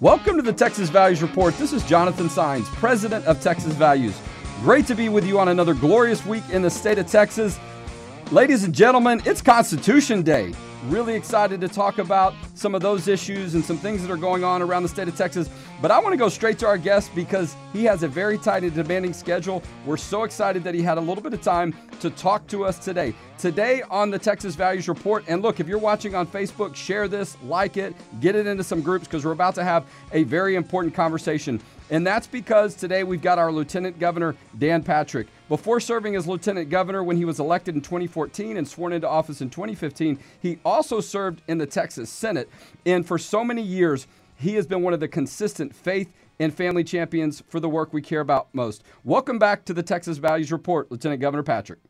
Welcome 0.00 0.36
to 0.36 0.42
the 0.42 0.54
Texas 0.54 0.88
Values 0.88 1.20
Report. 1.20 1.54
This 1.58 1.74
is 1.74 1.84
Jonathan 1.84 2.28
Saenz, 2.28 2.64
President 2.64 3.22
of 3.26 3.38
Texas 3.42 3.74
Values. 3.74 4.18
Great 4.62 4.86
to 4.86 4.94
be 4.94 5.10
with 5.10 5.26
you 5.26 5.38
on 5.38 5.48
another 5.48 5.74
glorious 5.74 6.24
week 6.24 6.42
in 6.50 6.62
the 6.62 6.70
state 6.70 6.96
of 6.96 7.06
Texas. 7.06 7.60
Ladies 8.30 8.64
and 8.64 8.74
gentlemen, 8.74 9.20
it's 9.26 9.42
Constitution 9.42 10.22
Day. 10.22 10.54
Really 10.86 11.14
excited 11.14 11.60
to 11.60 11.68
talk 11.68 11.98
about 11.98 12.32
some 12.54 12.74
of 12.74 12.80
those 12.80 13.06
issues 13.06 13.54
and 13.54 13.62
some 13.62 13.76
things 13.76 14.00
that 14.00 14.10
are 14.10 14.16
going 14.16 14.44
on 14.44 14.62
around 14.62 14.82
the 14.82 14.88
state 14.88 15.08
of 15.08 15.14
Texas. 15.14 15.50
But 15.82 15.90
I 15.90 15.98
want 15.98 16.14
to 16.14 16.16
go 16.16 16.30
straight 16.30 16.58
to 16.60 16.66
our 16.66 16.78
guest 16.78 17.14
because 17.14 17.54
he 17.74 17.84
has 17.84 18.02
a 18.02 18.08
very 18.08 18.38
tight 18.38 18.62
and 18.62 18.72
demanding 18.72 19.12
schedule. 19.12 19.62
We're 19.84 19.98
so 19.98 20.22
excited 20.22 20.64
that 20.64 20.74
he 20.74 20.80
had 20.80 20.96
a 20.96 21.00
little 21.00 21.22
bit 21.22 21.34
of 21.34 21.42
time 21.42 21.76
to 22.00 22.08
talk 22.08 22.46
to 22.46 22.64
us 22.64 22.78
today. 22.78 23.14
Today 23.36 23.82
on 23.90 24.10
the 24.10 24.18
Texas 24.18 24.54
Values 24.54 24.88
Report. 24.88 25.22
And 25.28 25.42
look, 25.42 25.60
if 25.60 25.68
you're 25.68 25.78
watching 25.78 26.14
on 26.14 26.26
Facebook, 26.26 26.74
share 26.74 27.08
this, 27.08 27.36
like 27.44 27.76
it, 27.76 27.94
get 28.20 28.34
it 28.34 28.46
into 28.46 28.64
some 28.64 28.80
groups 28.80 29.06
because 29.06 29.22
we're 29.22 29.32
about 29.32 29.54
to 29.56 29.64
have 29.64 29.84
a 30.12 30.22
very 30.22 30.56
important 30.56 30.94
conversation. 30.94 31.60
And 31.90 32.06
that's 32.06 32.28
because 32.28 32.76
today 32.76 33.02
we've 33.02 33.20
got 33.20 33.40
our 33.40 33.50
Lieutenant 33.50 33.98
Governor, 33.98 34.36
Dan 34.56 34.84
Patrick. 34.84 35.26
Before 35.48 35.80
serving 35.80 36.14
as 36.14 36.26
Lieutenant 36.26 36.70
Governor 36.70 37.02
when 37.02 37.16
he 37.16 37.24
was 37.24 37.40
elected 37.40 37.74
in 37.74 37.80
2014 37.80 38.56
and 38.56 38.66
sworn 38.66 38.92
into 38.92 39.08
office 39.08 39.40
in 39.40 39.50
2015, 39.50 40.16
he 40.40 40.60
also 40.64 41.00
served 41.00 41.42
in 41.48 41.58
the 41.58 41.66
Texas 41.66 42.08
Senate. 42.08 42.48
And 42.86 43.04
for 43.04 43.18
so 43.18 43.42
many 43.42 43.62
years, 43.62 44.06
he 44.36 44.54
has 44.54 44.68
been 44.68 44.82
one 44.82 44.94
of 44.94 45.00
the 45.00 45.08
consistent 45.08 45.74
faith 45.74 46.12
and 46.38 46.54
family 46.54 46.84
champions 46.84 47.42
for 47.48 47.58
the 47.58 47.68
work 47.68 47.92
we 47.92 48.00
care 48.00 48.20
about 48.20 48.48
most. 48.54 48.84
Welcome 49.02 49.40
back 49.40 49.64
to 49.64 49.74
the 49.74 49.82
Texas 49.82 50.18
Values 50.18 50.52
Report, 50.52 50.90
Lieutenant 50.92 51.20
Governor 51.20 51.42
Patrick. 51.42 51.80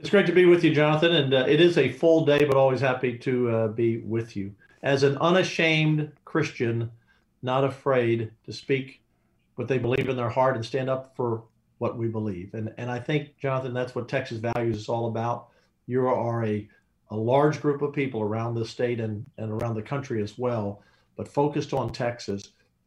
It's 0.00 0.10
great 0.10 0.26
to 0.26 0.32
be 0.32 0.46
with 0.46 0.64
you, 0.64 0.74
Jonathan. 0.74 1.14
And 1.14 1.32
uh, 1.32 1.44
it 1.48 1.60
is 1.60 1.78
a 1.78 1.90
full 1.90 2.24
day, 2.24 2.44
but 2.44 2.56
always 2.56 2.80
happy 2.80 3.16
to 3.18 3.50
uh, 3.50 3.68
be 3.68 3.98
with 3.98 4.36
you. 4.36 4.52
As 4.82 5.04
an 5.04 5.16
unashamed 5.18 6.10
Christian, 6.24 6.90
not 7.46 7.64
afraid 7.64 8.30
to 8.44 8.52
speak 8.52 9.00
what 9.54 9.68
they 9.68 9.78
believe 9.78 10.10
in 10.10 10.16
their 10.16 10.28
heart 10.28 10.56
and 10.56 10.64
stand 10.64 10.90
up 10.90 11.16
for 11.16 11.44
what 11.78 11.96
we 11.96 12.08
believe. 12.08 12.52
And 12.52 12.74
and 12.76 12.90
I 12.90 12.98
think, 12.98 13.38
Jonathan, 13.38 13.72
that's 13.72 13.94
what 13.94 14.08
Texas 14.08 14.38
Values 14.38 14.76
is 14.76 14.88
all 14.90 15.06
about. 15.06 15.48
You 15.86 16.06
are 16.06 16.44
a 16.44 16.68
a 17.10 17.16
large 17.16 17.62
group 17.62 17.82
of 17.82 17.94
people 17.94 18.20
around 18.20 18.54
the 18.54 18.64
state 18.64 19.00
and, 19.00 19.24
and 19.38 19.50
around 19.50 19.76
the 19.76 19.82
country 19.82 20.22
as 20.22 20.36
well, 20.36 20.82
but 21.16 21.28
focused 21.28 21.72
on 21.72 21.92
Texas. 21.92 22.42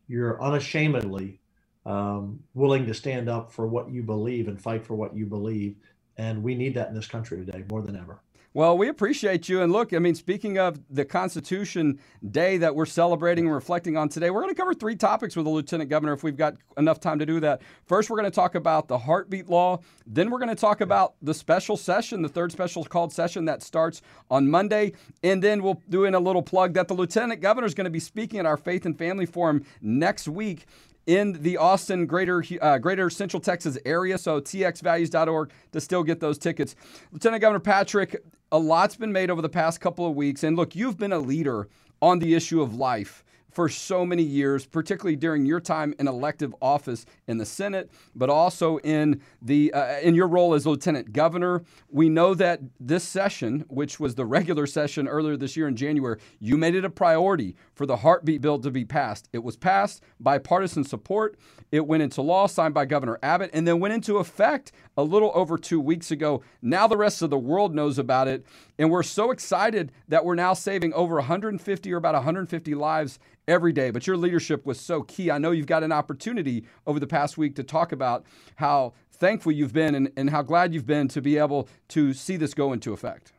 You're 0.10 0.42
unashamedly 0.44 1.40
um, 1.86 2.40
willing 2.54 2.86
to 2.88 2.94
stand 2.94 3.30
up 3.30 3.52
for 3.52 3.66
what 3.66 3.90
you 3.90 4.04
believe 4.04 4.50
and 4.50 4.62
fight 4.62 4.86
for 4.86 4.96
what 4.96 5.16
you 5.16 5.26
believe. 5.26 5.76
And 6.18 6.44
we 6.44 6.54
need 6.54 6.76
that 6.76 6.90
in 6.90 6.96
this 6.96 7.08
country 7.08 7.38
today 7.46 7.64
more 7.70 7.82
than 7.82 7.96
ever. 7.96 8.20
Well, 8.52 8.80
we 8.80 8.88
appreciate 8.88 9.47
you. 9.47 9.61
And 9.61 9.72
look, 9.72 9.94
I 9.94 10.00
mean, 10.00 10.16
speaking 10.16 10.58
of 10.58 10.80
the 10.89 11.05
Constitution 11.05 12.00
Day 12.31 12.58
that 12.58 12.75
we're 12.75 12.88
celebrating 12.88 13.45
and 13.45 13.53
reflecting 13.53 13.95
on 13.95 14.09
today, 14.09 14.31
we're 14.31 14.42
going 14.42 14.53
to 14.53 14.59
cover 14.59 14.73
three 14.73 14.95
topics 14.95 15.36
with 15.36 15.45
the 15.45 15.52
Lieutenant 15.52 15.88
Governor 15.88 16.14
if 16.14 16.23
we've 16.23 16.36
got 16.36 16.55
enough 16.75 17.00
time 17.00 17.20
to 17.20 17.27
do 17.27 17.39
that. 17.42 17.61
First, 17.86 18.09
we're 18.09 18.17
going 18.17 18.30
to 18.30 18.36
talk 18.36 18.55
about 18.55 18.88
the 18.88 18.97
heartbeat 18.97 19.50
law. 19.50 19.81
Then, 20.08 20.31
we're 20.31 20.39
going 20.39 20.50
to 20.50 20.55
talk 20.55 20.81
about 20.81 21.14
the 21.22 21.36
special 21.36 21.77
session, 21.77 22.23
the 22.23 22.30
third 22.30 22.52
special 22.52 22.83
called 22.83 23.14
session 23.14 23.45
that 23.45 23.61
starts 23.61 24.02
on 24.31 24.50
Monday. 24.50 24.94
And 25.22 25.44
then 25.44 25.61
we'll 25.61 25.83
do 25.88 26.05
in 26.05 26.16
a 26.16 26.20
little 26.20 26.42
plug 26.42 26.73
that 26.73 26.88
the 26.88 26.95
Lieutenant 26.95 27.42
Governor 27.42 27.67
is 27.67 27.75
going 27.75 27.86
to 27.86 27.92
be 27.92 28.00
speaking 28.00 28.39
at 28.39 28.47
our 28.47 28.58
Faith 28.58 28.83
and 28.83 28.97
Family 28.97 29.27
Forum 29.27 29.64
next 29.80 30.27
week 30.27 30.66
in 31.10 31.42
the 31.42 31.58
Austin, 31.58 32.06
greater 32.06 32.44
uh, 32.62 32.78
greater 32.78 33.10
Central 33.10 33.42
Texas 33.42 33.80
area. 33.84 34.16
So 34.16 34.40
txvalues.org 34.40 35.52
to 35.72 35.82
still 35.82 36.04
get 36.04 36.20
those 36.20 36.38
tickets. 36.38 36.76
Lieutenant 37.12 37.42
Governor 37.42 37.60
Patrick, 37.60 38.24
a 38.52 38.60
lot's 38.60 38.96
been 38.96 39.12
made 39.12 39.32
over 39.32 39.42
the 39.42 39.50
past 39.50 39.82
couple 39.82 40.06
of 40.06 40.16
weeks, 40.16 40.44
and 40.44 40.56
look, 40.56 40.76
you've 40.76 41.00
been 41.00 41.12
a 41.12 41.18
leader 41.18 41.68
on 42.00 42.20
the 42.20 42.36
issue 42.36 42.62
of 42.62 42.76
life 42.76 43.24
for 43.52 43.68
so 43.68 44.06
many 44.06 44.24
years, 44.24 44.66
particularly 44.66 45.16
during 45.16 45.46
your 45.46 45.60
time 45.60 45.94
in 46.00 46.08
elective 46.08 46.54
office 46.62 47.06
in 47.28 47.38
the 47.38 47.45
Senate, 47.45 47.89
but 48.16 48.30
also 48.30 48.78
in 48.80 49.22
the 49.42 49.73
uh, 49.73 50.00
in 50.00 50.16
your 50.16 50.28
role 50.28 50.54
as 50.54 50.66
lieutenant 50.66 51.12
governor. 51.12 51.64
We 51.89 52.10
know 52.10 52.33
that 52.36 52.62
this 52.80 53.04
session, 53.04 53.66
which 53.67 54.00
was 54.00 54.16
the 54.16 54.26
regular 54.26 54.67
session 54.67 55.08
earlier 55.08 55.36
this 55.38 55.58
year 55.58 55.67
in 55.67 55.76
January, 55.76 56.20
you 56.39 56.58
made 56.58 56.76
it 56.76 56.86
a 56.86 56.89
priority 56.89 57.56
for 57.80 57.86
the 57.86 57.95
heartbeat 57.95 58.42
bill 58.42 58.60
to 58.60 58.70
be 58.70 58.84
passed. 58.84 59.30
It 59.32 59.42
was 59.42 59.56
passed 59.56 60.04
bipartisan 60.20 60.84
support. 60.84 61.40
It 61.72 61.88
went 61.88 62.04
into 62.04 62.22
law, 62.22 62.45
signed 62.45 62.73
by 62.73 62.84
Governor 62.84 63.17
Abbott, 63.23 63.52
and 63.54 63.66
then 63.66 63.80
went 63.80 63.94
into 63.94 64.17
effect 64.17 64.73
a 64.98 65.04
little 65.04 65.32
over 65.34 65.58
two 65.58 65.80
weeks 65.80 66.12
ago. 66.12 66.44
Now 66.62 66.88
the 66.88 66.98
rest 66.98 67.22
of 67.22 67.30
the 67.30 67.38
world 67.38 67.73
knows 67.73 67.98
about 67.98 68.28
it, 68.28 68.45
and 68.78 68.92
we're 68.92 69.02
so 69.02 69.32
excited 69.32 69.94
that 70.10 70.26
we're 70.26 70.36
now 70.36 70.54
saving 70.54 70.92
over 70.92 71.16
150 71.16 71.94
or 71.94 71.95
about 71.95 72.16
150 72.16 72.76
lives 72.76 73.18
every 73.48 73.72
day. 73.72 73.92
But 73.92 74.06
your 74.06 74.18
leadership 74.18 74.66
was 74.66 74.78
so 74.78 75.02
key. 75.04 75.32
I 75.32 75.38
know 75.38 75.52
you've 75.52 75.66
got 75.66 75.82
an 75.82 75.94
opportunity 75.94 76.66
over 76.86 77.00
the 77.00 77.08
past 77.08 77.38
week 77.38 77.56
to 77.56 77.64
talk 77.64 77.94
about 77.94 78.26
how 78.58 78.92
thankful 79.10 79.54
you've 79.54 79.72
been 79.72 79.95
and, 79.95 80.12
and 80.18 80.32
how 80.32 80.42
glad 80.42 80.73
you've 80.73 80.86
been 80.86 81.08
to 81.08 81.22
be 81.22 81.38
able 81.38 81.70
to 81.88 82.12
see 82.12 82.36
this 82.36 82.54
go 82.54 82.73
into 82.73 82.92
effect. 82.92 83.32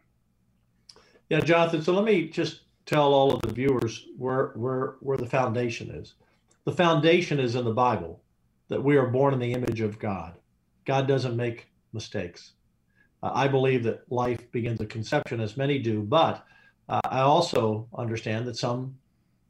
Yeah, 1.28 1.40
Jonathan. 1.40 1.82
So 1.82 1.92
let 1.92 2.06
me 2.06 2.30
just 2.30 2.62
tell 2.90 3.14
all 3.14 3.32
of 3.32 3.40
the 3.42 3.52
viewers 3.52 4.08
where 4.18 4.48
where 4.56 4.96
where 4.98 5.16
the 5.16 5.26
foundation 5.26 5.90
is. 5.90 6.14
The 6.64 6.72
foundation 6.72 7.38
is 7.38 7.54
in 7.54 7.64
the 7.64 7.72
Bible 7.72 8.20
that 8.68 8.82
we 8.82 8.96
are 8.96 9.06
born 9.06 9.32
in 9.32 9.38
the 9.38 9.52
image 9.52 9.80
of 9.80 10.00
God. 10.00 10.34
God 10.84 11.06
doesn't 11.06 11.36
make 11.36 11.68
mistakes. 11.92 12.54
Uh, 13.22 13.30
I 13.32 13.46
believe 13.46 13.84
that 13.84 14.10
life 14.10 14.50
begins 14.50 14.80
at 14.80 14.90
conception, 14.90 15.40
as 15.40 15.56
many 15.56 15.78
do, 15.78 16.02
but 16.02 16.44
uh, 16.88 17.00
I 17.04 17.20
also 17.20 17.86
understand 17.96 18.48
that 18.48 18.56
some 18.56 18.96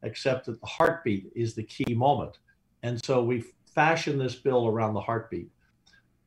accept 0.02 0.46
that 0.46 0.60
the 0.60 0.66
heartbeat 0.66 1.32
is 1.34 1.54
the 1.54 1.62
key 1.62 1.94
moment. 1.94 2.38
And 2.82 3.02
so 3.04 3.24
we've 3.24 3.52
fashioned 3.74 4.20
this 4.20 4.34
bill 4.34 4.66
around 4.66 4.92
the 4.92 5.00
heartbeat. 5.00 5.50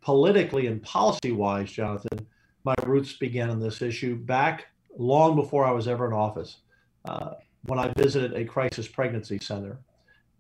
Politically 0.02 0.66
and 0.66 0.82
policy 0.82 1.32
wise, 1.32 1.72
Jonathan, 1.72 2.26
my 2.64 2.76
roots 2.86 3.14
began 3.14 3.52
in 3.52 3.60
this 3.60 3.82
issue 3.84 4.16
back 4.16 4.68
long 4.98 5.36
before 5.36 5.66
I 5.66 5.72
was 5.72 5.88
ever 5.88 6.08
in 6.08 6.14
office. 6.14 6.58
Uh, 7.06 7.34
when 7.66 7.80
I 7.80 7.94
visited 7.98 8.34
a 8.34 8.46
crisis 8.46 8.88
pregnancy 8.88 9.40
center, 9.42 9.78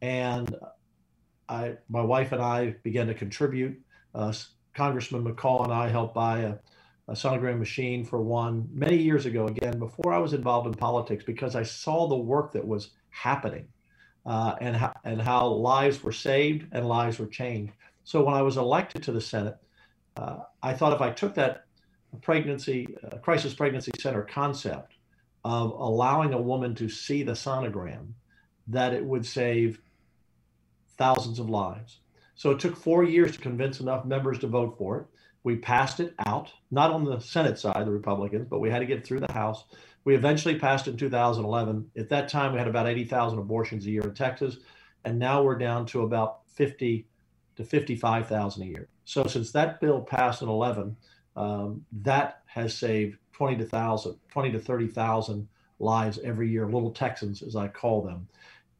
and 0.01 0.55
I, 1.47 1.75
my 1.89 2.01
wife 2.01 2.31
and 2.31 2.41
I 2.41 2.75
began 2.83 3.07
to 3.07 3.13
contribute. 3.13 3.79
Uh, 4.13 4.33
Congressman 4.73 5.23
McCall 5.23 5.63
and 5.63 5.73
I 5.73 5.89
helped 5.89 6.15
buy 6.15 6.39
a, 6.39 6.55
a 7.07 7.13
sonogram 7.13 7.59
machine 7.59 8.03
for 8.03 8.21
one 8.21 8.67
many 8.73 8.97
years 8.97 9.25
ago, 9.25 9.47
again, 9.47 9.77
before 9.77 10.13
I 10.13 10.17
was 10.17 10.33
involved 10.33 10.67
in 10.67 10.73
politics, 10.73 11.23
because 11.23 11.55
I 11.55 11.63
saw 11.63 12.07
the 12.07 12.17
work 12.17 12.53
that 12.53 12.65
was 12.65 12.91
happening 13.09 13.67
uh, 14.25 14.55
and, 14.59 14.75
how, 14.75 14.93
and 15.03 15.21
how 15.21 15.47
lives 15.47 16.01
were 16.03 16.11
saved 16.11 16.67
and 16.71 16.87
lives 16.87 17.19
were 17.19 17.27
changed. 17.27 17.73
So 18.03 18.23
when 18.23 18.33
I 18.33 18.41
was 18.41 18.57
elected 18.57 19.03
to 19.03 19.11
the 19.11 19.21
Senate, 19.21 19.57
uh, 20.17 20.39
I 20.61 20.73
thought 20.73 20.93
if 20.93 21.01
I 21.01 21.11
took 21.11 21.35
that 21.35 21.65
pregnancy, 22.21 22.87
uh, 23.03 23.17
crisis 23.17 23.53
pregnancy 23.53 23.91
center 23.99 24.23
concept 24.23 24.92
of 25.43 25.71
allowing 25.71 26.33
a 26.33 26.41
woman 26.41 26.75
to 26.75 26.89
see 26.89 27.23
the 27.23 27.33
sonogram, 27.33 28.13
that 28.67 28.93
it 28.93 29.03
would 29.03 29.25
save 29.25 29.79
thousands 30.97 31.39
of 31.39 31.49
lives. 31.49 31.99
So 32.35 32.51
it 32.51 32.59
took 32.59 32.75
four 32.75 33.03
years 33.03 33.33
to 33.33 33.39
convince 33.39 33.79
enough 33.79 34.05
members 34.05 34.39
to 34.39 34.47
vote 34.47 34.77
for 34.77 34.99
it. 34.99 35.05
We 35.43 35.57
passed 35.57 35.99
it 35.99 36.15
out, 36.25 36.51
not 36.71 36.91
on 36.91 37.03
the 37.03 37.19
Senate 37.19 37.59
side, 37.59 37.85
the 37.85 37.91
Republicans, 37.91 38.47
but 38.49 38.59
we 38.59 38.69
had 38.69 38.79
to 38.79 38.85
get 38.85 39.05
through 39.05 39.19
the 39.19 39.33
House. 39.33 39.65
We 40.05 40.15
eventually 40.15 40.57
passed 40.57 40.87
in 40.87 40.97
2011. 40.97 41.91
At 41.97 42.09
that 42.09 42.29
time, 42.29 42.53
we 42.53 42.59
had 42.59 42.67
about 42.67 42.87
80,000 42.87 43.39
abortions 43.39 43.85
a 43.85 43.91
year 43.91 44.03
in 44.03 44.13
Texas, 44.13 44.57
and 45.03 45.19
now 45.19 45.43
we're 45.43 45.57
down 45.57 45.85
to 45.87 46.01
about 46.01 46.39
50 46.47 47.05
to 47.57 47.63
55,000 47.63 48.63
a 48.63 48.65
year. 48.65 48.87
So 49.05 49.27
since 49.27 49.51
that 49.51 49.81
bill 49.81 50.01
passed 50.01 50.41
in 50.41 50.49
11, 50.49 50.95
um, 51.35 51.85
that 52.03 52.41
has 52.45 52.75
saved 52.75 53.17
20 53.33 53.57
to 53.57 53.65
thousand, 53.65 54.15
20 54.31 54.51
to 54.51 54.59
30,000 54.59 55.47
lives 55.79 56.19
every 56.23 56.49
year, 56.49 56.65
little 56.65 56.91
Texans, 56.91 57.41
as 57.41 57.55
I 57.55 57.67
call 57.67 58.01
them. 58.01 58.27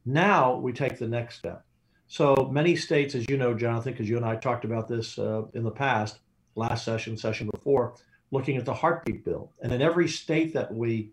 Now 0.06 0.56
we 0.56 0.72
take 0.72 0.98
the 0.98 1.08
next 1.08 1.36
step. 1.36 1.64
So 2.06 2.48
many 2.52 2.76
states, 2.76 3.14
as 3.14 3.28
you 3.28 3.36
know, 3.36 3.54
Jonathan, 3.54 3.92
because 3.92 4.08
you 4.08 4.16
and 4.16 4.26
I 4.26 4.36
talked 4.36 4.64
about 4.64 4.88
this 4.88 5.18
uh, 5.18 5.42
in 5.54 5.64
the 5.64 5.70
past, 5.70 6.20
last 6.54 6.84
session, 6.84 7.16
session 7.16 7.48
before, 7.52 7.94
looking 8.30 8.56
at 8.56 8.64
the 8.64 8.74
heartbeat 8.74 9.24
bill. 9.24 9.50
And 9.62 9.72
in 9.72 9.82
every 9.82 10.08
state 10.08 10.52
that 10.54 10.72
we 10.72 11.10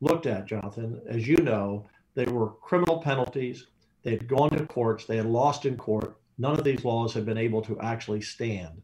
looked 0.00 0.26
at, 0.26 0.46
Jonathan, 0.46 1.00
as 1.08 1.26
you 1.26 1.36
know, 1.36 1.86
they 2.14 2.26
were 2.26 2.50
criminal 2.50 2.98
penalties. 2.98 3.66
They 4.02 4.10
had 4.10 4.28
gone 4.28 4.50
to 4.50 4.66
courts. 4.66 5.06
They 5.06 5.16
had 5.16 5.26
lost 5.26 5.64
in 5.64 5.76
court. 5.76 6.16
None 6.36 6.58
of 6.58 6.64
these 6.64 6.84
laws 6.84 7.14
have 7.14 7.24
been 7.24 7.38
able 7.38 7.62
to 7.62 7.80
actually 7.80 8.20
stand. 8.20 8.82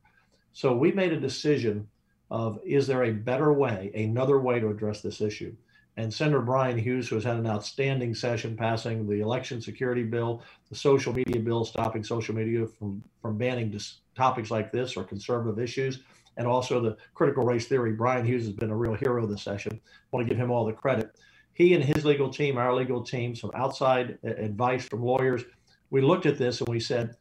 So 0.53 0.75
we 0.75 0.93
made 0.93 1.13
a 1.13 1.21
decision 1.21 1.89
of 2.31 2.61
is 2.65 2.87
there 2.87 3.05
a 3.05 3.13
better 3.13 3.53
way, 3.53 3.91
another 3.95 4.39
way 4.39 4.61
to 4.61 4.69
address 4.69 5.01
this 5.01 5.21
issue? 5.21 5.55
and 5.97 6.13
Senator 6.13 6.41
Bryan 6.41 6.79
Hughes, 6.79 7.09
who 7.09 7.17
has 7.17 7.25
had 7.25 7.37
an 7.37 7.47
outstanding 7.47 8.15
session 8.15 8.57
passing 8.57 9.09
the 9.09 9.21
election 9.21 9.61
security 9.61 10.03
bill, 10.03 10.43
the 10.69 10.75
social 10.75 11.13
media 11.13 11.41
bill, 11.41 11.65
stopping 11.65 12.05
social 12.05 12.35
media 12.35 12.67
from, 12.67 13.03
from 13.21 13.37
banning 13.37 13.79
topics 14.15 14.51
like 14.51 14.73
this 14.73 14.97
or 14.97 15.05
conservative 15.05 15.59
issues, 15.59 16.03
and 16.37 16.47
also 16.47 16.81
the 16.81 16.97
critical 17.15 17.45
race 17.45 17.67
theory. 17.67 17.93
Bryan 17.93 18.25
Hughes 18.25 18.45
has 18.45 18.55
been 18.55 18.71
a 18.71 18.77
real 18.77 18.95
hero 18.95 19.27
this 19.27 19.43
session. 19.43 19.81
I 19.85 20.17
want 20.17 20.27
to 20.27 20.33
give 20.33 20.41
him 20.41 20.51
all 20.51 20.65
the 20.65 20.73
credit. 20.73 21.19
he 21.53 21.75
and 21.75 21.85
his 21.85 22.05
legal 22.05 22.31
team, 22.31 22.57
our 22.57 22.75
legal 22.75 23.03
team, 23.03 23.35
some 23.35 23.51
outside 23.55 24.19
advice 24.23 24.87
from 24.87 25.03
lawyers, 25.03 25.43
we 25.91 26.01
looked 26.01 26.25
at 26.25 26.39
this 26.39 26.61
and 26.61 26.69
we 26.69 26.81
said, 26.81 27.17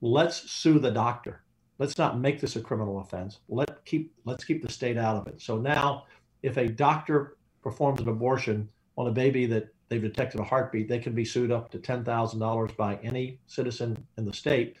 let's 0.00 0.50
sue 0.50 0.78
the 0.78 0.90
doctor. 0.90 1.42
Let's 1.80 1.96
not 1.96 2.20
make 2.20 2.40
this 2.40 2.56
a 2.56 2.60
criminal 2.60 3.00
offense. 3.00 3.40
Let 3.48 3.84
keep 3.86 4.12
let's 4.26 4.44
keep 4.44 4.62
the 4.62 4.70
state 4.70 4.98
out 4.98 5.16
of 5.16 5.26
it. 5.26 5.40
So 5.40 5.56
now, 5.56 6.04
if 6.42 6.58
a 6.58 6.68
doctor 6.68 7.38
performs 7.62 8.00
an 8.00 8.08
abortion 8.08 8.68
on 8.98 9.06
a 9.06 9.12
baby 9.12 9.46
that 9.46 9.72
they've 9.88 10.02
detected 10.02 10.40
a 10.40 10.44
heartbeat, 10.44 10.88
they 10.88 10.98
can 10.98 11.14
be 11.14 11.24
sued 11.24 11.50
up 11.50 11.70
to 11.70 11.78
ten 11.78 12.04
thousand 12.04 12.38
dollars 12.38 12.70
by 12.76 12.96
any 12.96 13.40
citizen 13.46 14.06
in 14.18 14.26
the 14.26 14.32
state. 14.34 14.76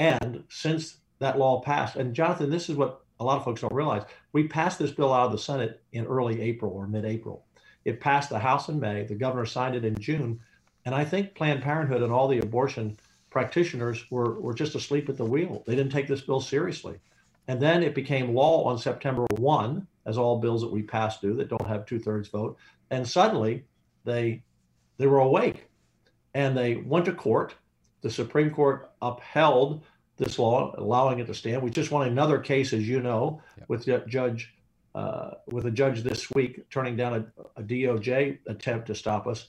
And 0.00 0.42
since 0.48 0.98
that 1.20 1.38
law 1.38 1.60
passed, 1.60 1.94
and 1.94 2.12
Jonathan, 2.12 2.50
this 2.50 2.68
is 2.68 2.74
what 2.76 3.02
a 3.20 3.24
lot 3.24 3.38
of 3.38 3.44
folks 3.44 3.60
don't 3.60 3.72
realize. 3.72 4.02
We 4.32 4.48
passed 4.48 4.80
this 4.80 4.90
bill 4.90 5.12
out 5.12 5.26
of 5.26 5.32
the 5.32 5.38
Senate 5.38 5.80
in 5.92 6.06
early 6.06 6.42
April 6.42 6.72
or 6.72 6.88
mid-April. 6.88 7.46
It 7.84 8.00
passed 8.00 8.30
the 8.30 8.38
House 8.38 8.68
in 8.68 8.80
May. 8.80 9.04
The 9.04 9.14
governor 9.14 9.46
signed 9.46 9.76
it 9.76 9.84
in 9.84 9.96
June. 9.98 10.40
And 10.84 10.94
I 10.94 11.04
think 11.04 11.34
Planned 11.34 11.62
Parenthood 11.62 12.02
and 12.02 12.12
all 12.12 12.28
the 12.28 12.40
abortion 12.40 12.98
practitioners 13.36 14.10
were, 14.10 14.40
were 14.40 14.54
just 14.54 14.74
asleep 14.74 15.10
at 15.10 15.18
the 15.18 15.24
wheel. 15.24 15.62
They 15.66 15.76
didn't 15.76 15.92
take 15.92 16.08
this 16.08 16.22
bill 16.22 16.40
seriously. 16.40 16.98
And 17.48 17.60
then 17.60 17.82
it 17.82 17.94
became 17.94 18.34
law 18.34 18.64
on 18.64 18.78
September 18.78 19.26
1, 19.36 19.86
as 20.06 20.16
all 20.16 20.38
bills 20.38 20.62
that 20.62 20.72
we 20.72 20.80
pass 20.80 21.20
do 21.20 21.34
that 21.34 21.50
don't 21.50 21.68
have 21.68 21.84
two 21.84 21.98
thirds 21.98 22.30
vote. 22.30 22.56
And 22.90 23.06
suddenly 23.06 23.66
they 24.04 24.42
they 24.96 25.06
were 25.06 25.18
awake 25.18 25.68
and 26.32 26.56
they 26.56 26.76
went 26.76 27.04
to 27.04 27.12
court. 27.12 27.54
The 28.00 28.08
Supreme 28.08 28.50
Court 28.50 28.90
upheld 29.02 29.84
this 30.16 30.38
law, 30.38 30.74
allowing 30.78 31.18
it 31.18 31.26
to 31.26 31.34
stand. 31.34 31.60
We 31.60 31.68
just 31.68 31.90
won 31.90 32.08
another 32.08 32.38
case, 32.38 32.72
as 32.72 32.88
you 32.88 33.02
know, 33.02 33.42
yep. 33.58 33.68
with 33.68 34.08
Judge 34.08 34.54
uh, 34.94 35.32
with 35.48 35.66
a 35.66 35.70
judge 35.70 36.02
this 36.02 36.30
week 36.30 36.70
turning 36.70 36.96
down 36.96 37.12
a, 37.12 37.60
a, 37.60 37.62
DOJ 37.62 38.38
attempt 38.46 38.86
to 38.86 38.94
stop 38.94 39.26
us. 39.26 39.48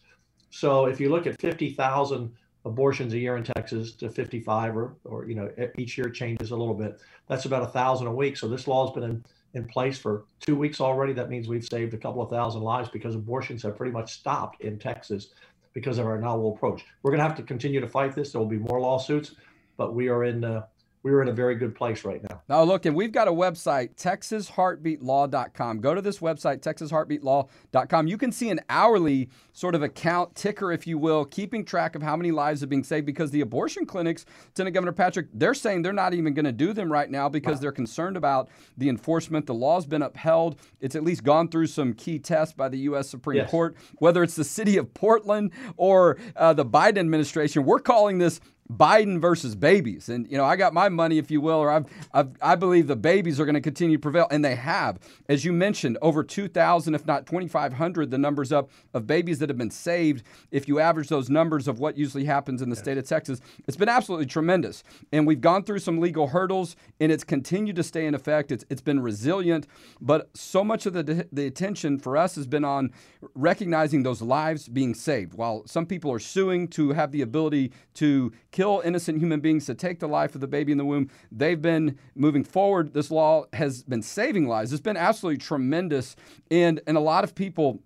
So 0.50 0.88
if 0.88 1.00
you 1.00 1.10
look 1.10 1.25
at 1.25 1.40
50,000 1.40 2.33
abortions 2.68 3.14
a 3.14 3.18
year 3.18 3.38
in 3.38 3.44
Texas 3.44 3.94
to 3.94 4.10
55, 4.10 4.78
or, 4.78 4.96
or 5.06 5.25
you 5.28 5.36
know 5.36 5.50
each 5.78 5.98
year 5.98 6.10
changes 6.10 6.52
a 6.52 6.56
little 6.56 6.74
bit, 6.74 7.00
that's 7.28 7.46
about 7.46 7.64
a 7.64 7.68
thousand 7.68 8.08
a 8.08 8.14
week. 8.14 8.38
So 8.38 8.48
this 8.48 8.68
law 8.68 8.86
has 8.86 8.94
been 8.94 9.04
in, 9.04 9.25
in 9.54 9.66
place 9.66 9.98
for 9.98 10.25
two 10.40 10.56
weeks 10.56 10.81
already. 10.81 11.14
That 11.14 11.30
means 11.30 11.48
we've 11.48 11.66
saved 11.66 11.94
a 11.94 11.98
couple 11.98 12.22
of 12.22 12.30
thousand 12.30 12.62
lives 12.62 12.90
because 12.90 13.16
abortions 13.16 13.64
have 13.64 13.78
pretty 13.78 13.94
much 13.94 14.14
stopped 14.14 14.62
in 14.62 14.78
Texas 14.78 15.30
because 15.74 15.98
of 15.98 16.06
our 16.06 16.19
novel 16.19 16.54
approach. 16.56 16.86
We're 17.02 17.12
going 17.12 17.19
to 17.19 17.28
have 17.28 17.38
to 17.38 17.44
continue 17.44 17.80
to 17.80 17.88
fight 17.88 18.14
this. 18.16 18.31
There 18.31 18.40
will 18.40 18.48
be 18.48 18.58
more 18.58 18.80
lawsuits, 18.80 19.36
but 19.78 19.96
we 19.96 20.10
are 20.10 20.25
in. 20.25 20.44
Uh, 20.44 20.64
we 21.04 21.12
are 21.12 21.22
in 21.22 21.30
a 21.30 21.34
very 21.34 21.56
good 21.56 21.76
place 21.76 22.04
right 22.04 22.22
now. 22.30 22.42
Now, 22.50 22.64
look, 22.64 22.86
and 22.86 22.96
we've 22.96 23.12
got 23.12 23.28
a 23.28 23.32
website, 23.32 23.96
texasheartbeatlaw.com. 23.96 25.80
Go 25.80 25.94
to 25.94 26.02
this 26.02 26.20
website, 26.20 26.60
texasheartbeatlaw.com. 26.60 28.08
You 28.08 28.18
can 28.18 28.32
see 28.32 28.50
an 28.50 28.60
hourly 28.70 29.30
sort 29.54 29.76
of 29.76 29.84
account 29.84 30.36
ticker, 30.36 30.72
if 30.72 30.86
you 30.86 30.98
will, 30.98 31.26
keeping 31.26 31.64
track 31.64 31.96
of 31.96 32.02
how 32.02 32.16
many 32.16 32.32
lives 32.32 32.62
are 32.64 32.68
being 32.68 32.84
saved 32.84 33.06
because 33.06 33.32
the 33.32 33.42
abortion 33.42 33.86
clinics, 33.86 34.26
Lieutenant 34.50 34.74
Governor 34.74 34.92
Patrick, 34.92 35.28
they're 35.34 35.54
saying 35.54 35.82
they're 35.82 35.94
not 35.94 36.14
even 36.14 36.34
going 36.34 36.46
to 36.46 36.52
do 36.52 36.74
them 36.74 36.92
right 36.92 37.10
now 37.10 37.30
because 37.30 37.56
wow. 37.56 37.62
they're 37.62 37.72
concerned 37.72 38.18
about 38.18 38.50
the 38.78 38.90
enforcement. 38.90 39.46
The 39.46 39.54
law's 39.54 39.86
been 39.86 40.02
upheld. 40.02 40.60
It's 40.80 40.96
at 40.96 41.04
least 41.04 41.24
gone 41.24 41.48
through 41.48 41.68
some 41.68 41.94
key 41.94 42.20
tests 42.20 42.54
by 42.54 42.70
the 42.70 42.80
U.S. 42.80 43.10
Supreme 43.10 43.38
yes. 43.38 43.52
Court, 43.52 43.76
whether 44.00 44.24
it's 44.24 44.36
the 44.36 44.44
city 44.44 44.78
of 44.78 44.94
Portland 44.94 45.52
or 45.78 46.18
uh, 46.36 46.54
the 46.54 46.66
Biden 46.66 46.98
administration. 46.98 47.64
We're 47.64 47.80
calling 47.80 48.18
this 48.18 48.42
Biden 48.72 49.22
versus 49.22 49.56
babies. 49.56 50.10
And, 50.10 50.30
you 50.30 50.38
know, 50.38 50.44
I 50.44 50.56
got 50.56 50.74
my 50.74 50.90
money, 50.90 51.18
if 51.18 51.31
you 51.31 51.40
will, 51.40 51.58
or 51.58 51.72
I've, 51.72 51.86
I've, 52.14 52.30
i 52.42 52.56
believe 52.56 52.88
the 52.88 52.96
babies 52.96 53.40
are 53.40 53.46
going 53.46 53.56
to 53.56 53.62
continue 53.62 53.98
to 53.98 54.02
prevail. 54.02 54.28
And 54.30 54.44
they 54.44 54.56
have. 54.56 55.00
As 55.30 55.46
you 55.46 55.54
mentioned, 55.54 55.98
over 56.02 56.24
2,000, 56.24 56.94
if 56.94 57.06
not 57.06 57.25
2,500, 57.25 58.12
the 58.12 58.18
numbers 58.18 58.52
up 58.52 58.69
of 58.94 59.08
babies 59.08 59.40
that 59.40 59.50
have 59.50 59.58
been 59.58 59.72
saved. 59.72 60.24
If 60.52 60.68
you 60.68 60.80
average 60.80 61.08
those 61.08 61.30
numbers 61.30 61.68
of 61.68 61.80
what 61.80 61.98
usually 61.98 62.25
happens 62.25 62.62
in 62.62 62.69
the 62.69 62.75
state 62.75 62.98
of 62.98 63.08
Texas, 63.08 63.40
it's 63.68 63.78
been 63.78 63.90
absolutely 63.90 64.25
tremendous. 64.25 64.84
And 65.14 65.25
we've 65.25 65.42
gone 65.42 65.64
through 65.64 65.80
some 65.80 66.00
legal 66.00 66.28
hurdles, 66.28 66.75
and 67.00 67.12
it's 67.12 67.24
continued 67.24 67.78
to 67.78 67.84
stay 67.84 68.06
in 68.06 68.16
effect. 68.16 68.52
It's, 68.52 68.66
it's 68.69 68.81
been 68.81 69.00
resilient. 69.00 69.68
But 70.02 70.30
so 70.36 70.64
much 70.64 70.86
of 70.86 70.94
the, 70.94 71.28
the 71.31 71.48
attention 71.48 72.00
for 72.00 72.18
us 72.18 72.36
has 72.36 72.48
been 72.48 72.66
on 72.66 72.92
recognizing 73.34 74.04
those 74.04 74.22
lives 74.22 74.68
being 74.68 74.94
saved. 74.94 75.34
While 75.36 75.66
some 75.68 75.86
people 75.86 76.12
are 76.12 76.19
suing 76.19 76.68
to 76.69 76.92
have 76.92 77.12
the 77.12 77.22
ability 77.22 77.72
to 77.96 78.34
kill 78.57 78.81
innocent 78.83 79.19
human 79.19 79.39
beings, 79.39 79.68
to 79.68 79.75
take 79.75 80.00
the 80.00 80.07
life 80.07 80.33
of 80.33 80.42
the 80.42 80.48
baby 80.48 80.71
in 80.71 80.80
the 80.80 80.86
womb. 80.86 81.12
They've 81.31 81.62
been 81.62 81.95
moving 82.15 82.44
forward. 82.44 82.92
This 82.92 83.12
law 83.12 83.45
has 83.54 83.83
been 83.83 84.01
saving 84.01 84.48
lives. 84.48 84.74
It's 84.74 84.81
been 84.81 84.98
absolutely 84.98 85.38
tremendous. 85.38 86.15
And, 86.50 86.81
and 86.88 86.98
a 86.98 87.00
lot 87.00 87.24
of 87.24 87.36
people 87.36 87.83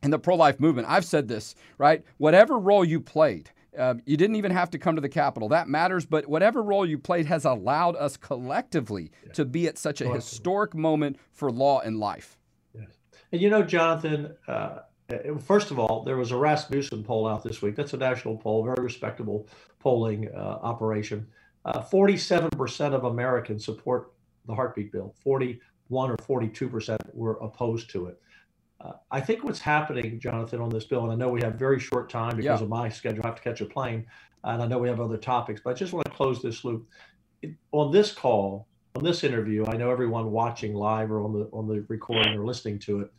in 0.00 0.10
the 0.12 0.20
pro 0.20 0.36
life 0.36 0.60
movement, 0.60 0.86
I've 0.88 1.04
said 1.04 1.26
this, 1.26 1.56
right? 1.76 2.04
Whatever 2.18 2.56
role 2.56 2.84
you 2.84 3.00
played, 3.00 3.50
uh, 3.76 3.94
you 4.06 4.16
didn't 4.16 4.36
even 4.36 4.52
have 4.52 4.70
to 4.70 4.78
come 4.78 4.94
to 4.94 5.00
the 5.00 5.08
Capitol. 5.08 5.48
That 5.48 5.66
matters, 5.68 6.06
but 6.06 6.28
whatever 6.28 6.62
role 6.62 6.86
you 6.86 6.98
played 6.98 7.26
has 7.26 7.44
allowed 7.44 7.96
us 7.96 8.16
collectively 8.16 9.10
yeah. 9.26 9.32
to 9.32 9.44
be 9.44 9.66
at 9.66 9.76
such 9.76 10.00
a 10.00 10.08
historic 10.08 10.72
moment 10.72 11.16
for 11.32 11.50
law 11.50 11.80
and 11.80 11.98
life. 11.98 12.38
Yes. 12.74 12.90
And 13.32 13.40
you 13.40 13.50
know, 13.50 13.64
Jonathan, 13.64 14.36
uh, 14.46 14.80
uh, 15.12 15.38
first 15.38 15.70
of 15.70 15.78
all, 15.78 16.04
there 16.04 16.16
was 16.16 16.30
a 16.30 16.36
Rasmussen 16.36 17.02
poll 17.02 17.26
out 17.28 17.42
this 17.42 17.62
week. 17.62 17.76
That's 17.76 17.92
a 17.92 17.96
national 17.96 18.36
poll, 18.36 18.64
very 18.64 18.82
respectable 18.82 19.46
polling 19.82 20.28
uh, 20.34 20.58
operation. 20.62 21.26
Uh, 21.64 21.80
47% 21.80 22.92
of 22.92 23.04
Americans 23.04 23.64
support 23.64 24.12
the 24.46 24.54
heartbeat 24.54 24.92
bill. 24.92 25.14
41 25.22 26.10
or 26.10 26.16
42% 26.16 26.98
were 27.12 27.34
opposed 27.34 27.90
to 27.90 28.06
it. 28.06 28.20
Uh, 28.80 28.92
I 29.10 29.20
think 29.20 29.44
what's 29.44 29.60
happening, 29.60 30.18
Jonathan, 30.18 30.60
on 30.60 30.70
this 30.70 30.84
bill, 30.84 31.04
and 31.04 31.12
I 31.12 31.14
know 31.14 31.28
we 31.28 31.42
have 31.42 31.54
very 31.54 31.78
short 31.78 32.10
time 32.10 32.36
because 32.36 32.60
yeah. 32.60 32.64
of 32.64 32.68
my 32.68 32.88
schedule. 32.88 33.22
I 33.24 33.28
have 33.28 33.36
to 33.36 33.42
catch 33.42 33.60
a 33.60 33.64
plane, 33.66 34.06
and 34.42 34.60
I 34.60 34.66
know 34.66 34.78
we 34.78 34.88
have 34.88 35.00
other 35.00 35.16
topics, 35.16 35.60
but 35.62 35.70
I 35.70 35.74
just 35.74 35.92
want 35.92 36.06
to 36.06 36.12
close 36.12 36.42
this 36.42 36.64
loop. 36.64 36.88
It, 37.42 37.54
on 37.70 37.92
this 37.92 38.12
call, 38.12 38.66
on 38.96 39.04
this 39.04 39.22
interview, 39.22 39.64
I 39.66 39.76
know 39.76 39.90
everyone 39.90 40.32
watching 40.32 40.74
live 40.74 41.12
or 41.12 41.22
on 41.22 41.32
the 41.32 41.48
on 41.52 41.68
the 41.68 41.84
recording 41.88 42.36
or 42.36 42.44
listening 42.44 42.80
to 42.80 43.00
it 43.00 43.12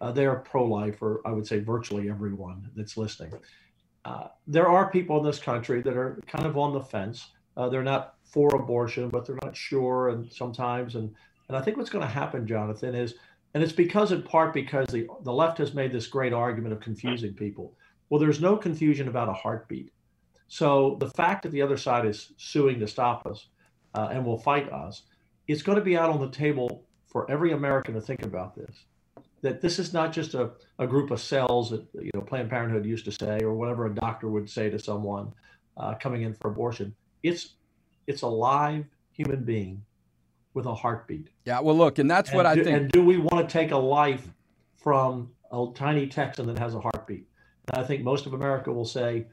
uh, 0.00 0.12
they 0.12 0.26
are 0.26 0.36
pro-life, 0.36 1.02
or 1.02 1.20
I 1.26 1.32
would 1.32 1.46
say 1.46 1.60
virtually 1.60 2.08
everyone 2.08 2.70
that's 2.74 2.96
listening. 2.96 3.32
Uh, 4.10 4.26
there 4.48 4.68
are 4.68 4.90
people 4.90 5.18
in 5.18 5.24
this 5.24 5.38
country 5.38 5.80
that 5.82 5.96
are 5.96 6.18
kind 6.26 6.44
of 6.44 6.58
on 6.58 6.72
the 6.72 6.80
fence. 6.80 7.28
Uh, 7.56 7.68
they're 7.68 7.84
not 7.84 8.14
for 8.24 8.56
abortion, 8.56 9.08
but 9.08 9.24
they're 9.24 9.38
not 9.44 9.56
sure, 9.56 10.08
and 10.08 10.32
sometimes, 10.32 10.96
and 10.96 11.14
and 11.48 11.56
I 11.56 11.62
think 11.62 11.76
what's 11.76 11.90
going 11.90 12.04
to 12.04 12.12
happen, 12.12 12.46
Jonathan, 12.46 12.94
is, 12.94 13.14
and 13.54 13.62
it's 13.62 13.72
because 13.72 14.10
in 14.10 14.22
part 14.22 14.52
because 14.52 14.88
the 14.88 15.06
the 15.22 15.32
left 15.32 15.58
has 15.58 15.74
made 15.74 15.92
this 15.92 16.08
great 16.08 16.32
argument 16.32 16.72
of 16.72 16.80
confusing 16.80 17.34
people. 17.34 17.76
Well, 18.08 18.20
there's 18.20 18.40
no 18.40 18.56
confusion 18.56 19.06
about 19.06 19.28
a 19.28 19.32
heartbeat. 19.32 19.92
So 20.48 20.96
the 20.98 21.10
fact 21.10 21.44
that 21.44 21.52
the 21.52 21.62
other 21.62 21.76
side 21.76 22.04
is 22.04 22.32
suing 22.36 22.80
to 22.80 22.88
stop 22.88 23.26
us 23.26 23.46
uh, 23.94 24.08
and 24.10 24.26
will 24.26 24.38
fight 24.38 24.72
us, 24.72 25.02
it's 25.46 25.62
going 25.62 25.78
to 25.78 25.84
be 25.84 25.96
out 25.96 26.10
on 26.10 26.20
the 26.20 26.30
table 26.30 26.84
for 27.06 27.30
every 27.30 27.52
American 27.52 27.94
to 27.94 28.00
think 28.00 28.24
about 28.24 28.56
this 28.56 28.86
that 29.42 29.60
this 29.60 29.78
is 29.78 29.92
not 29.92 30.12
just 30.12 30.34
a, 30.34 30.50
a 30.78 30.86
group 30.86 31.10
of 31.10 31.20
cells 31.20 31.70
that 31.70 31.86
you 31.94 32.10
know 32.14 32.20
Planned 32.20 32.50
Parenthood 32.50 32.84
used 32.84 33.04
to 33.06 33.12
say 33.12 33.40
or 33.42 33.54
whatever 33.54 33.86
a 33.86 33.94
doctor 33.94 34.28
would 34.28 34.48
say 34.48 34.70
to 34.70 34.78
someone 34.78 35.32
uh, 35.76 35.94
coming 35.94 36.22
in 36.22 36.34
for 36.34 36.50
abortion. 36.50 36.94
It's 37.22 37.54
it's 38.06 38.22
a 38.22 38.26
live 38.26 38.84
human 39.12 39.44
being 39.44 39.82
with 40.54 40.66
a 40.66 40.74
heartbeat. 40.74 41.28
Yeah, 41.44 41.60
well, 41.60 41.76
look, 41.76 41.98
and 41.98 42.10
that's 42.10 42.30
and 42.30 42.36
what 42.36 42.42
do, 42.42 42.48
I 42.60 42.64
think. 42.64 42.76
And 42.76 42.92
do 42.92 43.04
we 43.04 43.18
want 43.18 43.48
to 43.48 43.52
take 43.52 43.70
a 43.70 43.76
life 43.76 44.28
from 44.76 45.30
a 45.52 45.66
tiny 45.74 46.06
Texan 46.06 46.46
that 46.46 46.58
has 46.58 46.74
a 46.74 46.80
heartbeat? 46.80 47.26
And 47.68 47.82
I 47.82 47.86
think 47.86 48.02
most 48.02 48.26
of 48.26 48.34
America 48.34 48.72
will 48.72 48.84
say 48.84 49.26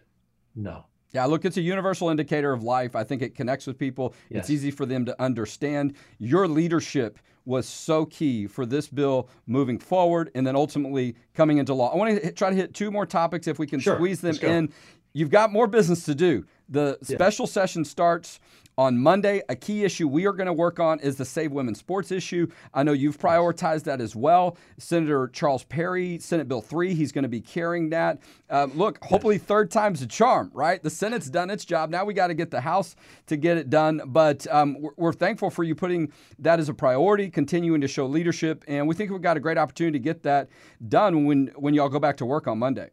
no. 0.56 0.86
Yeah, 1.14 1.26
look, 1.26 1.46
it's 1.46 1.58
a 1.58 1.62
universal 1.62 2.10
indicator 2.10 2.52
of 2.52 2.64
life. 2.64 2.96
I 2.96 3.04
think 3.04 3.22
it 3.22 3.34
connects 3.34 3.66
with 3.66 3.78
people. 3.78 4.14
Yes. 4.30 4.42
It's 4.42 4.50
easy 4.50 4.72
for 4.72 4.86
them 4.86 5.06
to 5.06 5.22
understand. 5.22 5.96
Your 6.20 6.48
leadership 6.48 7.18
was 7.48 7.66
so 7.66 8.06
key 8.06 8.46
for 8.46 8.66
this 8.66 8.88
bill 8.88 9.30
moving 9.48 9.80
forward 9.80 10.30
and 10.36 10.46
then 10.46 10.56
ultimately 10.56 11.16
coming 11.34 11.58
into 11.58 11.74
law. 11.74 11.92
I 11.92 11.96
want 11.96 12.22
to 12.22 12.32
try 12.34 12.50
to 12.50 12.56
hit 12.56 12.74
two 12.74 12.92
more 12.92 13.06
topics 13.06 13.48
if 13.48 13.58
we 13.58 13.66
can 13.66 13.80
sure. 13.80 13.96
squeeze 13.96 14.22
them 14.22 14.38
in. 14.42 14.70
You've 15.17 15.31
got 15.31 15.51
more 15.51 15.65
business 15.65 16.05
to 16.05 16.13
do. 16.13 16.45
The 16.69 17.00
yeah. 17.01 17.15
special 17.15 17.47
session 17.47 17.86
starts 17.86 18.39
on 18.77 19.00
Monday, 19.00 19.41
a 19.50 19.55
key 19.55 19.83
issue 19.83 20.07
we 20.07 20.27
are 20.27 20.31
going 20.31 20.45
to 20.45 20.53
work 20.53 20.79
on 20.79 21.00
is 21.00 21.15
the 21.15 21.25
Save 21.25 21.51
Women's 21.51 21.79
Sports 21.79 22.12
issue. 22.12 22.45
I 22.71 22.83
know 22.83 22.91
you've 22.91 23.17
prioritized 23.17 23.86
that 23.86 24.00
as 24.00 24.15
well. 24.15 24.57
Senator 24.77 25.27
Charles 25.33 25.63
Perry, 25.63 26.19
Senate 26.19 26.47
Bill 26.47 26.62
3, 26.62 26.93
he's 26.93 27.12
going 27.12 27.24
to 27.24 27.29
be 27.29 27.41
carrying 27.41 27.89
that. 27.89 28.19
Uh, 28.47 28.67
look, 28.75 29.03
hopefully, 29.03 29.39
third 29.39 29.71
time's 29.71 30.03
a 30.03 30.05
charm, 30.05 30.51
right? 30.53 30.83
The 30.83 30.91
Senate's 30.91 31.31
done 31.31 31.50
its 31.50 31.65
job. 31.65 31.89
Now 31.89 32.05
we 32.05 32.13
got 32.13 32.27
to 32.27 32.36
get 32.36 32.51
the 32.51 32.62
House 32.62 32.95
to 33.25 33.38
get 33.38 33.57
it 33.57 33.71
done. 33.71 34.00
But 34.05 34.45
um, 34.51 34.79
we're, 34.79 34.91
we're 34.97 35.13
thankful 35.13 35.50
for 35.50 35.63
you 35.63 35.74
putting 35.74 36.13
that 36.38 36.59
as 36.59 36.69
a 36.69 36.75
priority, 36.75 37.31
continuing 37.31 37.81
to 37.81 37.88
show 37.88 38.05
leadership. 38.05 38.63
And 38.67 38.88
we 38.88 38.93
think 38.93 39.09
we've 39.09 39.19
got 39.19 39.36
a 39.36 39.39
great 39.39 39.57
opportunity 39.57 39.97
to 39.97 40.03
get 40.03 40.21
that 40.21 40.50
done 40.88 41.25
when, 41.25 41.47
when 41.55 41.74
y'all 41.74 41.89
go 41.89 42.00
back 42.00 42.17
to 42.17 42.25
work 42.27 42.45
on 42.45 42.59
Monday. 42.59 42.91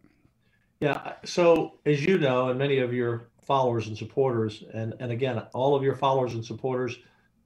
Yeah. 0.80 1.14
So, 1.24 1.78
as 1.86 2.04
you 2.04 2.18
know, 2.18 2.48
and 2.48 2.58
many 2.58 2.78
of 2.78 2.92
your 2.92 3.28
followers 3.44 3.88
and 3.88 3.96
supporters. 3.96 4.64
And, 4.72 4.94
and 5.00 5.12
again, 5.12 5.42
all 5.52 5.74
of 5.74 5.82
your 5.82 5.94
followers 5.94 6.34
and 6.34 6.44
supporters, 6.44 6.98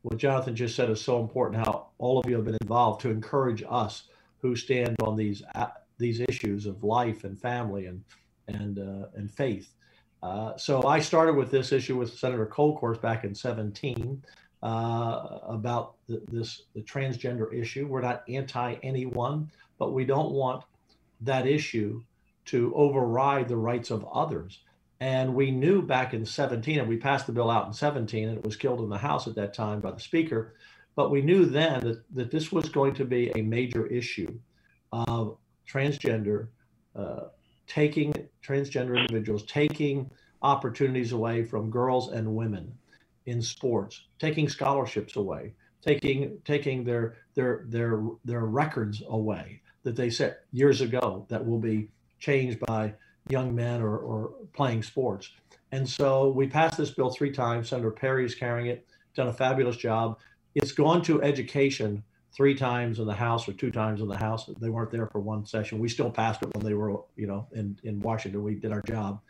what 0.03 0.17
Jonathan 0.17 0.55
just 0.55 0.77
said 0.77 0.91
is 0.91 1.01
so 1.01 1.21
important 1.21 1.67
how 1.67 1.89
all 1.99 2.19
of 2.19 2.29
you 2.29 2.37
have 2.37 2.45
been 2.45 2.57
involved 2.63 3.01
to 3.03 3.11
encourage 3.11 3.63
us 3.69 4.05
who 4.41 4.55
stand 4.55 4.97
on 5.03 5.17
these 5.17 5.43
these 5.99 6.21
issues 6.21 6.67
of 6.67 6.85
life 6.85 7.25
and 7.25 7.39
family 7.41 7.87
and 7.87 8.05
and 8.47 8.79
uh, 8.79 9.09
and 9.17 9.31
faith. 9.31 9.75
Uh, 10.23 10.57
so 10.57 10.87
I 10.87 11.01
started 11.01 11.35
with 11.35 11.51
this 11.51 11.73
issue 11.73 11.97
with 11.97 12.17
Senator 12.17 12.47
Kolkhorst 12.47 13.01
back 13.01 13.25
in 13.25 13.35
17 13.35 14.23
uh, 14.63 15.39
about 15.43 15.95
the, 16.09 16.23
this 16.31 16.63
the 16.75 16.83
transgender 16.83 17.53
issue. 17.53 17.87
We're 17.89 18.03
not 18.03 18.23
anti 18.29 18.75
anyone, 18.85 19.51
but 19.79 19.93
we 19.93 20.05
don't 20.05 20.31
want 20.31 20.65
that 21.23 21.47
issue 21.47 22.03
to 22.49 22.73
override 22.75 23.49
the 23.49 23.57
rights 23.57 23.91
of 23.91 24.07
others. 24.13 24.61
And 25.01 25.35
we 25.35 25.51
knew 25.51 25.83
back 25.83 26.15
in 26.15 26.25
17, 26.25 26.81
and 26.81 26.89
we 26.89 26.97
passed 26.97 27.27
the 27.27 27.33
bill 27.33 27.51
out 27.51 27.67
in 27.67 27.73
17, 27.73 28.29
and 28.29 28.39
it 28.39 28.45
was 28.45 28.57
killed 28.57 28.81
in 28.81 28.89
the 28.89 28.99
House 28.99 29.27
at 29.29 29.35
that 29.37 29.55
time 29.55 29.81
by 29.81 29.93
the 29.93 30.01
Speaker. 30.01 30.55
But 30.97 31.11
we 31.11 31.23
knew 31.23 31.45
then 31.45 31.81
that, 31.81 32.15
that 32.15 32.31
this 32.31 32.51
was 32.51 32.69
going 32.69 32.95
to 32.95 33.05
be 33.05 33.31
a 33.31 33.43
major 33.43 33.87
issue 33.87 34.39
of 34.93 35.37
transgender, 35.69 36.49
uh, 36.97 37.27
taking 37.67 38.13
transgender 38.43 38.99
individuals, 38.99 39.45
taking 39.45 40.11
opportunities 40.43 41.13
away 41.13 41.45
from 41.45 41.71
girls 41.71 42.11
and 42.11 42.35
women 42.35 42.73
in 43.27 43.43
sports, 43.43 44.07
taking 44.19 44.49
scholarships 44.49 45.17
away, 45.17 45.53
taking 45.83 46.39
taking 46.45 46.83
their 46.83 47.17
their 47.35 47.65
their 47.69 48.03
their 48.25 48.41
records 48.41 49.03
away 49.09 49.61
that 49.83 49.97
they 49.97 50.11
set 50.11 50.41
years 50.53 50.81
ago 50.81 51.27
that 51.29 51.47
will 51.47 51.59
be 51.59 51.89
changed 52.19 52.61
by 52.61 52.95
young 53.29 53.55
men 53.55 53.83
or, 53.83 53.99
or 53.99 54.33
playing 54.53 54.83
sports. 54.83 55.31
And 55.73 55.89
so 55.89 56.31
we 56.31 56.47
passed 56.47 56.79
this 56.79 56.91
bill 56.91 57.11
three 57.11 57.31
times. 57.31 57.69
Senator 57.69 57.91
Perry 57.91 58.25
is 58.25 58.35
carrying 58.35 58.69
it, 58.69 58.87
done 59.15 59.29
a 59.29 59.33
fabulous 59.33 59.77
job. 59.77 60.19
It's 60.55 60.73
gone 60.73 61.03
to 61.03 61.23
education 61.23 62.03
three 62.35 62.55
times 62.55 62.99
in 62.99 63.07
the 63.07 63.15
House 63.15 63.49
or 63.49 63.53
two 63.53 63.71
times 63.71 64.01
in 64.01 64.09
the 64.09 64.17
House. 64.17 64.49
They 64.61 64.71
weren't 64.71 64.91
there 64.91 65.07
for 65.07 65.21
one 65.21 65.45
session. 65.45 65.79
We 65.79 65.89
still 65.89 66.11
passed 66.11 66.43
it 66.43 66.55
when 66.55 66.65
they 66.65 66.75
were, 66.75 67.01
you 67.17 67.27
know, 67.27 67.47
in, 67.53 67.79
in 67.83 68.01
Washington. 68.01 68.43
We 68.43 68.55
did 68.55 68.73
our 68.73 68.83
job. 68.83 69.21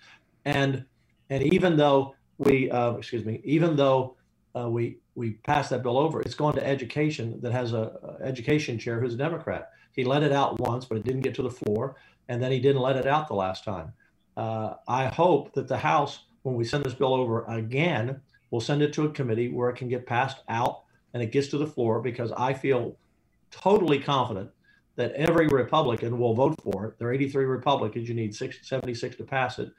And 0.45 0.85
and 1.31 1.43
even 1.53 1.77
though 1.77 2.15
we, 2.39 2.71
uh, 2.71 2.93
excuse 2.93 3.25
me, 3.25 3.41
even 3.45 3.77
though 3.77 4.17
uh, 4.57 4.69
we 4.69 4.99
we 5.15 5.33
passed 5.33 5.71
that 5.71 5.83
bill 5.83 5.99
over, 5.99 6.21
it's 6.21 6.35
gone 6.35 6.55
to 6.55 6.67
education 6.67 7.41
that 7.43 7.53
has 7.53 7.73
a, 7.73 8.19
a, 8.21 8.25
education 8.25 8.79
chair 8.79 9.01
who's 9.01 9.15
a 9.15 9.17
Democrat. 9.17 9.71
He 9.93 10.05
let 10.05 10.23
it 10.23 10.33
out 10.33 10.61
once, 10.61 10.85
but 10.85 10.97
it 10.97 11.05
didn't 11.05 11.23
get 11.23 11.35
to 11.35 11.43
the 11.43 11.51
floor, 11.51 11.97
and 12.29 12.43
then 12.43 12.53
he 12.53 12.61
didn't 12.61 12.83
let 12.83 12.97
it 12.97 13.07
out 13.07 13.29
the 13.29 13.35
last 13.35 13.65
time. 13.65 13.93
Uh, 14.37 14.75
I 14.87 15.07
hope 15.07 15.53
that 15.55 15.69
the 15.69 15.79
House, 15.79 16.21
when 16.43 16.55
we 16.55 16.65
send 16.65 16.85
this 16.85 16.95
bill 16.95 17.15
over 17.15 17.45
again, 17.45 18.21
will 18.51 18.61
send 18.61 18.83
it 18.83 18.93
to 18.95 19.05
a 19.05 19.11
committee 19.11 19.49
where 19.49 19.71
it 19.71 19.77
can 19.77 19.89
get 19.89 20.07
passed 20.07 20.39
out 20.49 20.83
and 21.13 21.23
it 21.23 21.33
gets 21.33 21.49
to 21.49 21.59
the 21.59 21.67
floor 21.67 22.01
because 22.01 22.33
I 22.33 22.55
feel 22.55 22.97
totally 23.51 23.99
confident 23.99 24.51
that 24.97 25.13
every 25.13 25.49
Republican 25.49 26.19
will 26.19 26.35
vote 26.35 26.61
for 26.63 26.87
it. 26.87 26.99
There 26.99 27.09
are 27.09 27.13
83 27.13 27.45
Republicans. 27.45 28.09
You 28.09 28.15
need 28.15 28.35
76 28.35 29.17
to 29.17 29.25
pass 29.25 29.59
it 29.59 29.71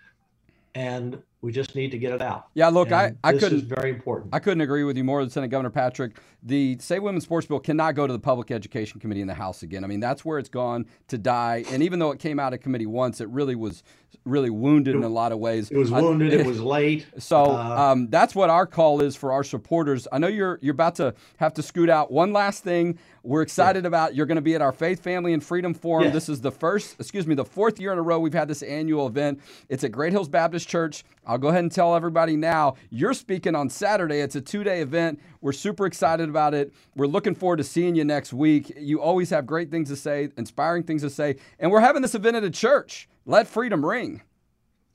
and 0.76 1.22
we 1.42 1.54
just 1.54 1.74
need 1.74 1.92
to 1.92 1.98
get 1.98 2.12
it 2.12 2.22
out. 2.22 2.48
Yeah, 2.54 2.68
look, 2.68 2.88
and 2.88 2.96
I, 2.96 3.14
I 3.24 3.32
this 3.32 3.44
couldn't. 3.44 3.60
is 3.60 3.64
very 3.64 3.92
important. 3.92 4.34
I 4.34 4.40
couldn't 4.40 4.62
agree 4.62 4.84
with 4.84 4.98
you 4.98 5.06
more 5.06 5.22
than 5.22 5.30
Senate 5.30 5.48
Governor 5.48 5.70
Patrick. 5.70 6.18
The 6.44 6.78
Save 6.80 7.04
Women's 7.04 7.24
Sports 7.24 7.48
Bill 7.48 7.60
cannot 7.60 7.96
go 7.96 8.08
to 8.08 8.14
the 8.14 8.20
Public 8.20 8.52
Education 8.52 9.00
Committee 9.00 9.22
in 9.22 9.28
the 9.28 9.34
House 9.34 9.64
again. 9.64 9.84
I 9.84 9.88
mean, 9.88 10.02
that's 10.02 10.26
where 10.26 10.38
it's 10.38 10.50
gone 10.50 10.86
to 11.08 11.18
die. 11.18 11.64
And 11.70 11.82
even 11.82 12.00
though 12.00 12.12
it 12.12 12.20
came 12.20 12.40
out 12.40 12.54
of 12.54 12.60
committee 12.60 12.86
once, 12.86 13.22
it 13.22 13.30
really 13.30 13.56
was 13.56 13.84
really 14.26 14.50
wounded 14.50 14.96
it, 14.96 14.98
in 14.98 15.04
a 15.04 15.10
lot 15.10 15.32
of 15.32 15.40
ways. 15.40 15.72
It 15.72 15.78
was 15.78 15.92
wounded. 15.92 16.34
it, 16.34 16.42
it 16.42 16.46
was 16.46 16.60
late. 16.62 17.06
So 17.20 17.46
uh, 17.46 17.92
um, 17.92 18.10
that's 18.10 18.36
what 18.36 18.50
our 18.50 18.66
call 18.66 19.02
is 19.02 19.16
for 19.16 19.32
our 19.32 19.44
supporters. 19.44 20.08
I 20.12 20.18
know 20.18 20.28
you're 20.28 20.60
you're 20.62 20.74
about 20.74 20.96
to 20.96 21.14
have 21.38 21.54
to 21.56 21.64
scoot 21.64 21.90
out. 21.90 22.12
One 22.12 22.34
last 22.34 22.64
thing 22.64 23.00
we're 23.24 23.42
excited 23.42 23.84
yeah. 23.84 23.90
about. 23.90 24.16
You're 24.16 24.26
going 24.26 24.38
to 24.38 24.42
be 24.42 24.56
at 24.56 24.62
our 24.62 24.72
Faith, 24.72 25.04
Family, 25.04 25.34
and 25.34 25.44
Freedom 25.44 25.74
Forum. 25.74 26.06
Yeah. 26.06 26.12
This 26.12 26.30
is 26.30 26.42
the 26.42 26.52
first, 26.52 26.96
excuse 27.00 27.28
me, 27.28 27.36
the 27.36 27.46
fourth 27.46 27.80
year 27.80 27.92
in 27.92 28.00
a 28.00 28.02
row 28.02 28.20
we've 28.20 28.34
had 28.34 28.48
this 28.48 28.64
annual 28.64 29.08
event. 29.08 29.42
It's 29.68 29.84
at 29.84 29.92
Great 29.92 30.14
Hills 30.14 30.30
Baptist 30.30 30.68
Church. 30.68 31.04
I'll 31.30 31.38
go 31.38 31.50
ahead 31.50 31.62
and 31.62 31.72
tell 31.72 31.96
everybody 31.96 32.36
now. 32.36 32.74
You're 32.90 33.14
speaking 33.14 33.54
on 33.54 33.70
Saturday. 33.70 34.22
It's 34.22 34.36
a 34.36 34.42
two 34.42 34.64
day 34.64 34.82
event. 34.82 35.22
We're 35.42 35.52
super 35.52 35.86
excited 35.86 36.28
about 36.28 36.56
it. 36.56 36.74
We're 36.96 37.06
looking 37.06 37.36
forward 37.36 37.58
to 37.58 37.64
seeing 37.64 37.94
you 37.94 38.04
next 38.04 38.34
week. 38.34 38.74
You 38.76 39.00
always 39.00 39.30
have 39.30 39.46
great 39.46 39.70
things 39.70 39.90
to 39.90 39.96
say, 39.96 40.30
inspiring 40.38 40.82
things 40.82 41.04
to 41.04 41.10
say. 41.12 41.36
And 41.60 41.70
we're 41.70 41.82
having 41.82 42.02
this 42.02 42.16
event 42.16 42.38
at 42.38 42.44
a 42.44 42.50
church. 42.50 43.08
Let 43.28 43.46
freedom 43.46 43.86
ring. 43.86 44.24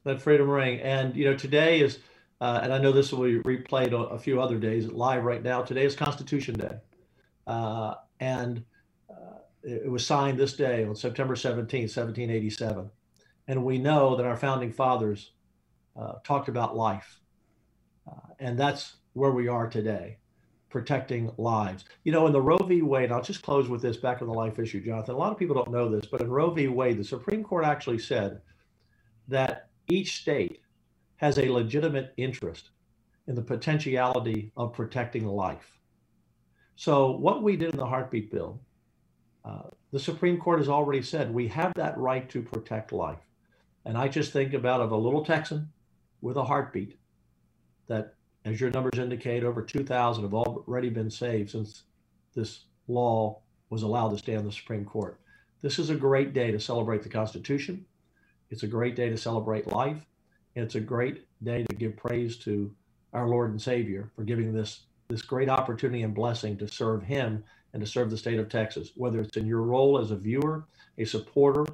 Let 0.04 0.20
freedom 0.20 0.50
ring. 0.50 0.80
And, 0.80 1.14
you 1.14 1.24
know, 1.24 1.36
today 1.36 1.80
is, 1.80 2.00
uh, 2.40 2.58
and 2.64 2.72
I 2.72 2.78
know 2.78 2.90
this 2.90 3.12
will 3.12 3.22
be 3.22 3.38
replayed 3.38 3.92
a 3.92 4.18
few 4.18 4.42
other 4.42 4.58
days 4.58 4.88
live 4.88 5.22
right 5.22 5.42
now. 5.42 5.62
Today 5.62 5.84
is 5.84 5.94
Constitution 5.94 6.56
Day. 6.56 6.78
Uh, 7.46 7.94
and 8.18 8.64
uh, 9.08 9.38
it 9.62 9.88
was 9.88 10.04
signed 10.04 10.36
this 10.36 10.54
day 10.54 10.84
on 10.84 10.96
September 10.96 11.36
17, 11.36 11.82
1787. 11.82 12.90
And 13.46 13.64
we 13.64 13.78
know 13.78 14.16
that 14.16 14.26
our 14.26 14.36
founding 14.36 14.72
fathers 14.72 15.30
uh, 15.96 16.14
talked 16.24 16.48
about 16.48 16.76
life. 16.76 17.20
Uh, 18.08 18.32
and 18.38 18.58
that's 18.58 18.96
where 19.14 19.30
we 19.30 19.48
are 19.48 19.68
today, 19.68 20.18
protecting 20.70 21.32
lives. 21.38 21.84
You 22.04 22.12
know, 22.12 22.26
in 22.26 22.32
the 22.32 22.42
Roe 22.42 22.58
v. 22.58 22.82
Wade, 22.82 23.12
I'll 23.12 23.22
just 23.22 23.42
close 23.42 23.68
with 23.68 23.82
this 23.82 23.96
back 23.96 24.20
on 24.20 24.28
the 24.28 24.34
life 24.34 24.58
issue, 24.58 24.84
Jonathan. 24.84 25.14
A 25.14 25.18
lot 25.18 25.32
of 25.32 25.38
people 25.38 25.54
don't 25.54 25.70
know 25.70 25.88
this, 25.88 26.06
but 26.06 26.20
in 26.20 26.30
Roe 26.30 26.50
v. 26.50 26.68
Wade, 26.68 26.98
the 26.98 27.04
Supreme 27.04 27.42
Court 27.42 27.64
actually 27.64 27.98
said 27.98 28.40
that 29.28 29.68
each 29.88 30.20
state 30.20 30.60
has 31.16 31.38
a 31.38 31.50
legitimate 31.50 32.12
interest 32.16 32.70
in 33.26 33.34
the 33.34 33.42
potentiality 33.42 34.52
of 34.56 34.72
protecting 34.72 35.26
life. 35.26 35.78
So, 36.76 37.12
what 37.12 37.42
we 37.42 37.56
did 37.56 37.70
in 37.70 37.78
the 37.78 37.86
heartbeat 37.86 38.30
bill, 38.30 38.60
uh, 39.44 39.70
the 39.92 40.00
Supreme 40.00 40.38
Court 40.38 40.58
has 40.58 40.68
already 40.68 41.02
said 41.02 41.32
we 41.32 41.48
have 41.48 41.72
that 41.76 41.96
right 41.96 42.28
to 42.30 42.42
protect 42.42 42.92
life. 42.92 43.20
And 43.84 43.96
I 43.96 44.08
just 44.08 44.32
think 44.32 44.54
about 44.54 44.80
of 44.80 44.90
a 44.90 44.96
little 44.96 45.24
Texan 45.24 45.68
with 46.24 46.38
a 46.38 46.44
heartbeat 46.44 46.96
that, 47.86 48.14
as 48.46 48.58
your 48.58 48.70
numbers 48.70 48.98
indicate, 48.98 49.44
over 49.44 49.60
2,000 49.60 50.24
have 50.24 50.32
already 50.32 50.88
been 50.88 51.10
saved 51.10 51.50
since 51.50 51.82
this 52.34 52.64
law 52.88 53.38
was 53.68 53.82
allowed 53.82 54.08
to 54.08 54.16
stay 54.16 54.34
on 54.34 54.46
the 54.46 54.50
Supreme 54.50 54.86
Court. 54.86 55.20
This 55.60 55.78
is 55.78 55.90
a 55.90 55.94
great 55.94 56.32
day 56.32 56.50
to 56.50 56.58
celebrate 56.58 57.02
the 57.02 57.10
Constitution. 57.10 57.84
It's 58.50 58.62
a 58.62 58.66
great 58.66 58.96
day 58.96 59.10
to 59.10 59.18
celebrate 59.18 59.66
life. 59.66 59.98
And 60.56 60.64
it's 60.64 60.76
a 60.76 60.80
great 60.80 61.26
day 61.42 61.62
to 61.64 61.76
give 61.76 61.94
praise 61.94 62.38
to 62.38 62.74
our 63.12 63.28
Lord 63.28 63.50
and 63.50 63.60
Savior 63.60 64.10
for 64.16 64.24
giving 64.24 64.52
this 64.52 64.86
this 65.08 65.20
great 65.20 65.50
opportunity 65.50 66.02
and 66.04 66.14
blessing 66.14 66.56
to 66.56 66.66
serve 66.66 67.02
him 67.02 67.44
and 67.74 67.84
to 67.84 67.86
serve 67.86 68.08
the 68.08 68.16
state 68.16 68.38
of 68.38 68.48
Texas, 68.48 68.92
whether 68.96 69.20
it's 69.20 69.36
in 69.36 69.46
your 69.46 69.60
role 69.60 69.98
as 69.98 70.10
a 70.10 70.16
viewer, 70.16 70.64
a 70.96 71.04
supporter 71.04 71.66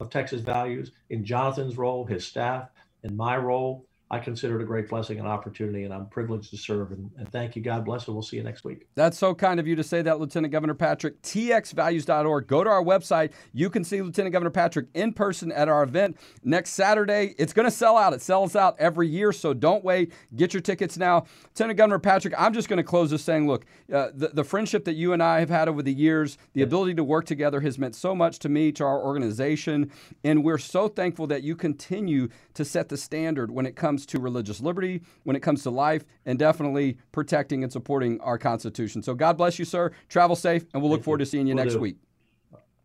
of 0.00 0.10
Texas 0.10 0.40
values, 0.40 0.90
in 1.08 1.24
Jonathan's 1.24 1.78
role, 1.78 2.04
his 2.04 2.26
staff, 2.26 2.68
in 3.04 3.16
my 3.16 3.36
role, 3.36 3.86
I 4.12 4.18
consider 4.18 4.60
it 4.60 4.62
a 4.62 4.66
great 4.66 4.90
blessing 4.90 5.18
and 5.18 5.26
opportunity, 5.26 5.84
and 5.84 5.94
I'm 5.94 6.04
privileged 6.04 6.50
to 6.50 6.58
serve. 6.58 6.92
And, 6.92 7.10
and, 7.16 7.32
thank 7.32 7.56
you. 7.56 7.62
God 7.62 7.82
bless, 7.86 8.06
and 8.06 8.14
we'll 8.14 8.22
see 8.22 8.36
you 8.36 8.42
next 8.42 8.62
week. 8.62 8.86
That's 8.94 9.16
so 9.16 9.34
kind 9.34 9.58
of 9.58 9.66
you 9.66 9.74
to 9.74 9.82
say 9.82 10.02
that, 10.02 10.20
Lieutenant 10.20 10.52
Governor 10.52 10.74
Patrick. 10.74 11.22
TXValues.org. 11.22 12.46
Go 12.46 12.62
to 12.62 12.68
our 12.68 12.84
website. 12.84 13.32
You 13.54 13.70
can 13.70 13.84
see 13.84 14.02
Lieutenant 14.02 14.34
Governor 14.34 14.50
Patrick 14.50 14.88
in 14.92 15.14
person 15.14 15.50
at 15.50 15.70
our 15.70 15.82
event 15.82 16.18
next 16.44 16.72
Saturday. 16.72 17.34
It's 17.38 17.54
going 17.54 17.64
to 17.64 17.70
sell 17.70 17.96
out. 17.96 18.12
It 18.12 18.20
sells 18.20 18.54
out 18.54 18.76
every 18.78 19.08
year, 19.08 19.32
so 19.32 19.54
don't 19.54 19.82
wait. 19.82 20.12
Get 20.36 20.52
your 20.52 20.60
tickets 20.60 20.98
now. 20.98 21.24
Lieutenant 21.46 21.78
Governor 21.78 21.98
Patrick, 21.98 22.34
I'm 22.36 22.52
just 22.52 22.68
going 22.68 22.76
to 22.76 22.82
close 22.82 23.10
this 23.10 23.24
saying, 23.24 23.48
look, 23.48 23.64
uh, 23.90 24.08
the, 24.12 24.28
the 24.28 24.44
friendship 24.44 24.84
that 24.84 24.94
you 24.94 25.14
and 25.14 25.22
I 25.22 25.40
have 25.40 25.48
had 25.48 25.70
over 25.70 25.82
the 25.82 25.92
years, 25.92 26.36
the 26.52 26.60
ability 26.60 26.92
to 26.96 27.04
work 27.04 27.24
together 27.24 27.62
has 27.62 27.78
meant 27.78 27.94
so 27.94 28.14
much 28.14 28.38
to 28.40 28.50
me, 28.50 28.72
to 28.72 28.84
our 28.84 29.02
organization, 29.02 29.90
and 30.22 30.44
we're 30.44 30.58
so 30.58 30.86
thankful 30.86 31.26
that 31.28 31.42
you 31.42 31.56
continue 31.56 32.28
to 32.52 32.62
set 32.62 32.90
the 32.90 32.98
standard 32.98 33.50
when 33.50 33.64
it 33.64 33.74
comes 33.74 34.01
to 34.06 34.20
religious 34.20 34.60
liberty, 34.60 35.02
when 35.24 35.36
it 35.36 35.40
comes 35.40 35.62
to 35.62 35.70
life, 35.70 36.04
and 36.26 36.38
definitely 36.38 36.96
protecting 37.12 37.62
and 37.62 37.72
supporting 37.72 38.20
our 38.20 38.38
Constitution. 38.38 39.02
So 39.02 39.14
God 39.14 39.36
bless 39.36 39.58
you, 39.58 39.64
sir. 39.64 39.92
Travel 40.08 40.36
safe, 40.36 40.64
and 40.72 40.82
we'll 40.82 40.90
look 40.90 41.04
forward 41.04 41.18
to 41.18 41.26
seeing 41.26 41.46
you 41.46 41.54
we'll 41.54 41.64
next 41.64 41.74
do. 41.74 41.80
week. 41.80 41.96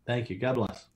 Thank 0.06 0.30
you. 0.30 0.38
God 0.38 0.54
bless. 0.54 0.88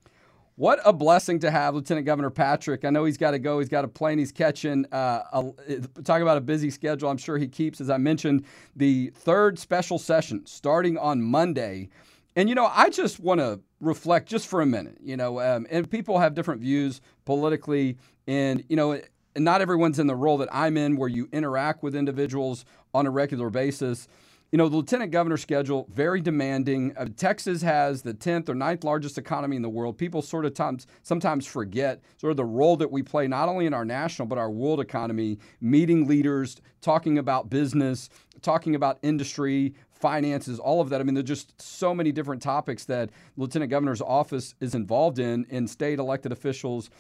What 0.57 0.81
a 0.85 0.93
blessing 0.93 1.39
to 1.41 1.51
have 1.51 1.75
Lieutenant 1.75 2.05
Governor 2.05 2.31
Patrick. 2.31 2.85
I 2.85 2.91
know 2.91 3.05
he's 3.05 3.17
got 3.17 3.31
to 3.31 3.39
go. 3.39 3.59
He's 3.59 3.71
got 3.71 3.85
a 3.85 3.89
plane 3.89 4.19
he's 4.19 4.33
catching. 4.33 4.85
Uh, 4.93 5.23
a, 5.33 6.03
talk 6.03 6.21
about 6.21 6.37
a 6.37 6.43
busy 6.43 6.71
schedule. 6.71 7.09
I'm 7.09 7.17
sure 7.17 7.39
he 7.39 7.49
keeps, 7.49 7.81
as 7.81 7.89
I 7.89 7.97
mentioned, 7.97 8.45
the 8.77 9.13
third 9.15 9.59
special 9.59 9.99
session 9.99 10.45
starting 10.45 10.99
on 10.99 11.23
Monday. 11.23 11.89
And, 12.37 12.49
you 12.49 12.55
know, 12.55 12.71
I 12.73 12.91
just 12.91 13.19
want 13.19 13.41
to 13.41 13.61
reflect 13.81 14.29
just 14.29 14.47
for 14.47 14.61
a 14.61 14.67
minute, 14.67 14.99
you 15.03 15.17
know, 15.17 15.41
um, 15.41 15.67
and 15.71 15.91
people 15.91 16.19
have 16.19 16.35
different 16.35 16.61
views 16.61 17.01
politically. 17.25 17.97
And, 18.27 18.63
you 18.69 18.77
know, 18.77 19.01
not 19.37 19.61
everyone's 19.61 19.99
in 19.99 20.07
the 20.07 20.15
role 20.15 20.39
that 20.39 20.49
I'm 20.53 20.77
in 20.77 20.97
where 20.97 21.09
you 21.09 21.29
interact 21.33 21.83
with 21.83 21.95
individuals 21.95 22.65
on 22.95 23.07
a 23.07 23.11
regular 23.11 23.51
basis. 23.51 24.09
You 24.51 24.59
know, 24.59 24.69
the 24.69 24.77
lieutenant 24.77 25.13
governor 25.13 25.39
schedule, 25.39 25.87
very 25.91 26.21
demanding. 26.21 26.95
Uh, 26.95 27.07
Texas 27.17 27.63
has 27.63 28.03
the 28.03 28.13
10th 28.13 28.51
or 28.51 28.55
9th 28.55 28.85
largest 28.85 29.17
economy 29.17 29.57
in 29.57 29.63
the 29.63 29.71
world. 29.71 29.97
People 29.97 30.21
sort 30.21 30.45
of 30.45 30.53
times, 30.53 30.87
sometimes 31.03 31.47
forget 31.47 32.03
sort 32.19 32.33
of 32.33 32.37
the 32.37 32.45
role 32.45 32.77
that 32.77 32.91
we 32.91 33.03
play, 33.03 33.27
not 33.27 33.49
only 33.49 33.65
in 33.65 33.73
our 33.73 33.87
national, 33.87 34.29
but 34.29 34.37
our 34.37 34.51
world 34.51 34.79
economy, 34.79 35.39
meeting 35.63 36.07
leaders, 36.07 36.61
talking 36.83 37.17
about 37.17 37.49
business, 37.49 38.11
talking 38.43 38.75
about 38.75 38.99
industry, 39.01 39.75
finances, 40.03 40.59
all 40.59 40.83
of 40.83 40.91
that. 40.91 41.01
I 41.01 41.05
mean, 41.05 41.15
there's 41.15 41.25
just 41.25 41.59
so 41.63 41.95
many 41.95 42.13
different 42.13 42.43
topics 42.43 42.85
that 42.87 43.09
Lieutenant 43.39 43.71
Governor's 43.71 44.03
office 44.03 44.55
is 44.61 44.75
involved 44.75 45.19
in, 45.19 45.47
in 45.49 45.67
state 45.67 45.99
elected 45.99 46.33
officials 46.33 46.91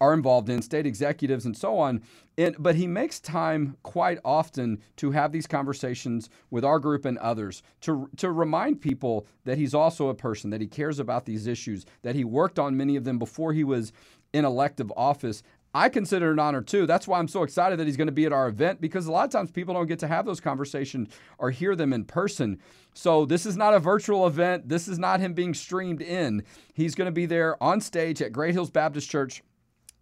are 0.00 0.12
involved 0.12 0.48
in, 0.48 0.62
state 0.62 0.86
executives, 0.86 1.46
and 1.46 1.56
so 1.56 1.78
on. 1.78 2.02
And, 2.38 2.54
but 2.58 2.74
he 2.76 2.86
makes 2.86 3.18
time 3.18 3.76
quite 3.82 4.18
often 4.24 4.82
to 4.96 5.10
have 5.12 5.32
these 5.32 5.46
conversations 5.46 6.28
with 6.50 6.64
our 6.64 6.78
group 6.78 7.04
and 7.04 7.18
others 7.18 7.62
to, 7.82 8.10
to 8.16 8.30
remind 8.30 8.80
people 8.80 9.26
that 9.44 9.58
he's 9.58 9.74
also 9.74 10.08
a 10.08 10.14
person, 10.14 10.50
that 10.50 10.60
he 10.60 10.66
cares 10.66 10.98
about 10.98 11.24
these 11.24 11.46
issues, 11.46 11.86
that 12.02 12.14
he 12.14 12.24
worked 12.24 12.58
on 12.58 12.76
many 12.76 12.96
of 12.96 13.04
them 13.04 13.18
before 13.18 13.52
he 13.52 13.64
was 13.64 13.92
in 14.32 14.44
elective 14.44 14.92
office. 14.96 15.42
I 15.76 15.90
consider 15.90 16.30
it 16.30 16.32
an 16.32 16.38
honor 16.38 16.62
too. 16.62 16.86
That's 16.86 17.06
why 17.06 17.18
I'm 17.18 17.28
so 17.28 17.42
excited 17.42 17.78
that 17.78 17.86
he's 17.86 17.98
going 17.98 18.06
to 18.06 18.12
be 18.12 18.24
at 18.24 18.32
our 18.32 18.48
event 18.48 18.80
because 18.80 19.06
a 19.06 19.12
lot 19.12 19.24
of 19.24 19.30
times 19.30 19.50
people 19.50 19.74
don't 19.74 19.86
get 19.86 19.98
to 19.98 20.06
have 20.06 20.24
those 20.24 20.40
conversations 20.40 21.08
or 21.38 21.50
hear 21.50 21.76
them 21.76 21.92
in 21.92 22.04
person. 22.04 22.58
So 22.94 23.26
this 23.26 23.44
is 23.44 23.58
not 23.58 23.74
a 23.74 23.78
virtual 23.78 24.26
event. 24.26 24.70
This 24.70 24.88
is 24.88 24.98
not 24.98 25.20
him 25.20 25.34
being 25.34 25.52
streamed 25.52 26.00
in. 26.00 26.44
He's 26.72 26.94
going 26.94 27.06
to 27.06 27.12
be 27.12 27.26
there 27.26 27.62
on 27.62 27.82
stage 27.82 28.22
at 28.22 28.32
Great 28.32 28.54
Hills 28.54 28.70
Baptist 28.70 29.10
Church 29.10 29.42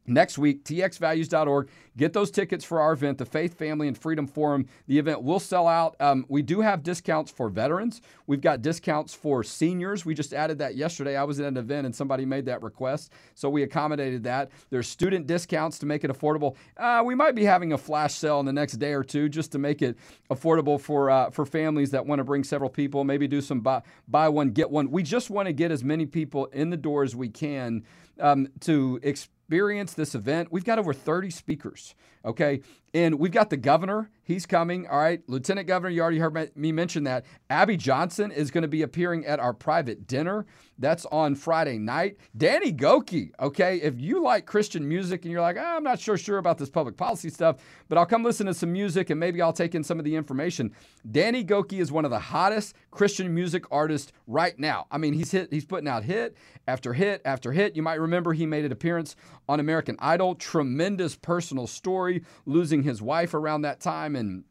Next 0.06 0.36
week, 0.36 0.64
txvalues.org. 0.64 1.68
Get 1.96 2.12
those 2.12 2.30
tickets 2.30 2.62
for 2.64 2.80
our 2.80 2.92
event, 2.92 3.16
the 3.16 3.24
Faith, 3.24 3.56
Family, 3.56 3.88
and 3.88 3.96
Freedom 3.96 4.26
Forum. 4.26 4.66
The 4.86 4.98
event 4.98 5.22
will 5.22 5.40
sell 5.40 5.66
out. 5.66 5.96
Um, 5.98 6.26
we 6.28 6.42
do 6.42 6.60
have 6.60 6.82
discounts 6.82 7.30
for 7.30 7.48
veterans. 7.48 8.02
We've 8.26 8.40
got 8.40 8.60
discounts 8.60 9.14
for 9.14 9.42
seniors. 9.42 10.04
We 10.04 10.12
just 10.12 10.34
added 10.34 10.58
that 10.58 10.76
yesterday. 10.76 11.16
I 11.16 11.24
was 11.24 11.40
at 11.40 11.46
an 11.46 11.56
event 11.56 11.86
and 11.86 11.94
somebody 11.94 12.26
made 12.26 12.44
that 12.46 12.62
request, 12.62 13.12
so 13.34 13.48
we 13.48 13.62
accommodated 13.62 14.24
that. 14.24 14.50
There's 14.68 14.88
student 14.88 15.26
discounts 15.26 15.78
to 15.78 15.86
make 15.86 16.04
it 16.04 16.10
affordable. 16.10 16.56
Uh, 16.76 17.02
we 17.04 17.14
might 17.14 17.34
be 17.34 17.44
having 17.44 17.72
a 17.72 17.78
flash 17.78 18.14
sale 18.14 18.40
in 18.40 18.46
the 18.46 18.52
next 18.52 18.74
day 18.74 18.92
or 18.92 19.04
two 19.04 19.30
just 19.30 19.52
to 19.52 19.58
make 19.58 19.80
it 19.80 19.96
affordable 20.30 20.78
for 20.78 21.10
uh, 21.10 21.30
for 21.30 21.46
families 21.46 21.90
that 21.92 22.04
want 22.04 22.18
to 22.18 22.24
bring 22.24 22.44
several 22.44 22.68
people. 22.68 23.04
Maybe 23.04 23.26
do 23.26 23.40
some 23.40 23.60
buy, 23.60 23.82
buy 24.08 24.28
one 24.28 24.50
get 24.50 24.70
one. 24.70 24.90
We 24.90 25.02
just 25.02 25.30
want 25.30 25.46
to 25.46 25.52
get 25.54 25.70
as 25.70 25.82
many 25.82 26.04
people 26.04 26.46
in 26.46 26.68
the 26.68 26.76
door 26.76 27.04
as 27.04 27.16
we 27.16 27.28
can 27.28 27.84
um, 28.20 28.48
to 28.60 29.00
experience 29.44 29.92
this 29.92 30.14
event. 30.14 30.48
We've 30.50 30.64
got 30.64 30.78
over 30.78 30.94
30 30.94 31.28
speakers, 31.28 31.94
okay? 32.24 32.62
And 32.94 33.18
we've 33.18 33.32
got 33.32 33.50
the 33.50 33.56
governor. 33.56 34.08
He's 34.22 34.46
coming. 34.46 34.86
All 34.86 34.98
right. 34.98 35.20
Lieutenant 35.28 35.66
Governor, 35.66 35.90
you 35.90 36.00
already 36.00 36.18
heard 36.18 36.56
me 36.56 36.72
mention 36.72 37.04
that. 37.04 37.26
Abby 37.50 37.76
Johnson 37.76 38.30
is 38.30 38.50
going 38.50 38.62
to 38.62 38.68
be 38.68 38.82
appearing 38.82 39.26
at 39.26 39.38
our 39.38 39.52
private 39.52 40.06
dinner. 40.06 40.46
That's 40.78 41.04
on 41.06 41.34
Friday 41.34 41.78
night. 41.78 42.16
Danny 42.36 42.72
Gokey, 42.72 43.30
Okay. 43.38 43.76
If 43.82 44.00
you 44.00 44.22
like 44.22 44.46
Christian 44.46 44.88
music 44.88 45.24
and 45.24 45.32
you're 45.32 45.42
like, 45.42 45.56
oh, 45.58 45.76
I'm 45.76 45.82
not 45.82 46.00
sure 46.00 46.16
sure 46.16 46.38
about 46.38 46.56
this 46.56 46.70
public 46.70 46.96
policy 46.96 47.28
stuff, 47.28 47.56
but 47.88 47.98
I'll 47.98 48.06
come 48.06 48.24
listen 48.24 48.46
to 48.46 48.54
some 48.54 48.72
music 48.72 49.10
and 49.10 49.20
maybe 49.20 49.42
I'll 49.42 49.52
take 49.52 49.74
in 49.74 49.84
some 49.84 49.98
of 49.98 50.04
the 50.04 50.14
information. 50.16 50.72
Danny 51.10 51.44
Gokey 51.44 51.80
is 51.80 51.92
one 51.92 52.04
of 52.04 52.10
the 52.10 52.18
hottest 52.18 52.74
Christian 52.90 53.34
music 53.34 53.64
artists 53.70 54.12
right 54.26 54.58
now. 54.58 54.86
I 54.90 54.98
mean, 54.98 55.12
he's 55.12 55.30
hit, 55.30 55.52
he's 55.52 55.66
putting 55.66 55.88
out 55.88 56.04
hit 56.04 56.36
after 56.66 56.94
hit 56.94 57.20
after 57.24 57.52
hit. 57.52 57.76
You 57.76 57.82
might 57.82 58.00
remember 58.00 58.32
he 58.32 58.46
made 58.46 58.64
an 58.64 58.72
appearance 58.72 59.16
on 59.48 59.60
American 59.60 59.96
Idol. 59.98 60.34
Tremendous 60.34 61.14
personal 61.14 61.66
story, 61.66 62.22
losing 62.46 62.83
his 62.84 63.02
wife 63.02 63.34
around 63.34 63.62
that 63.62 63.80
time, 63.80 64.16
and 64.16 64.44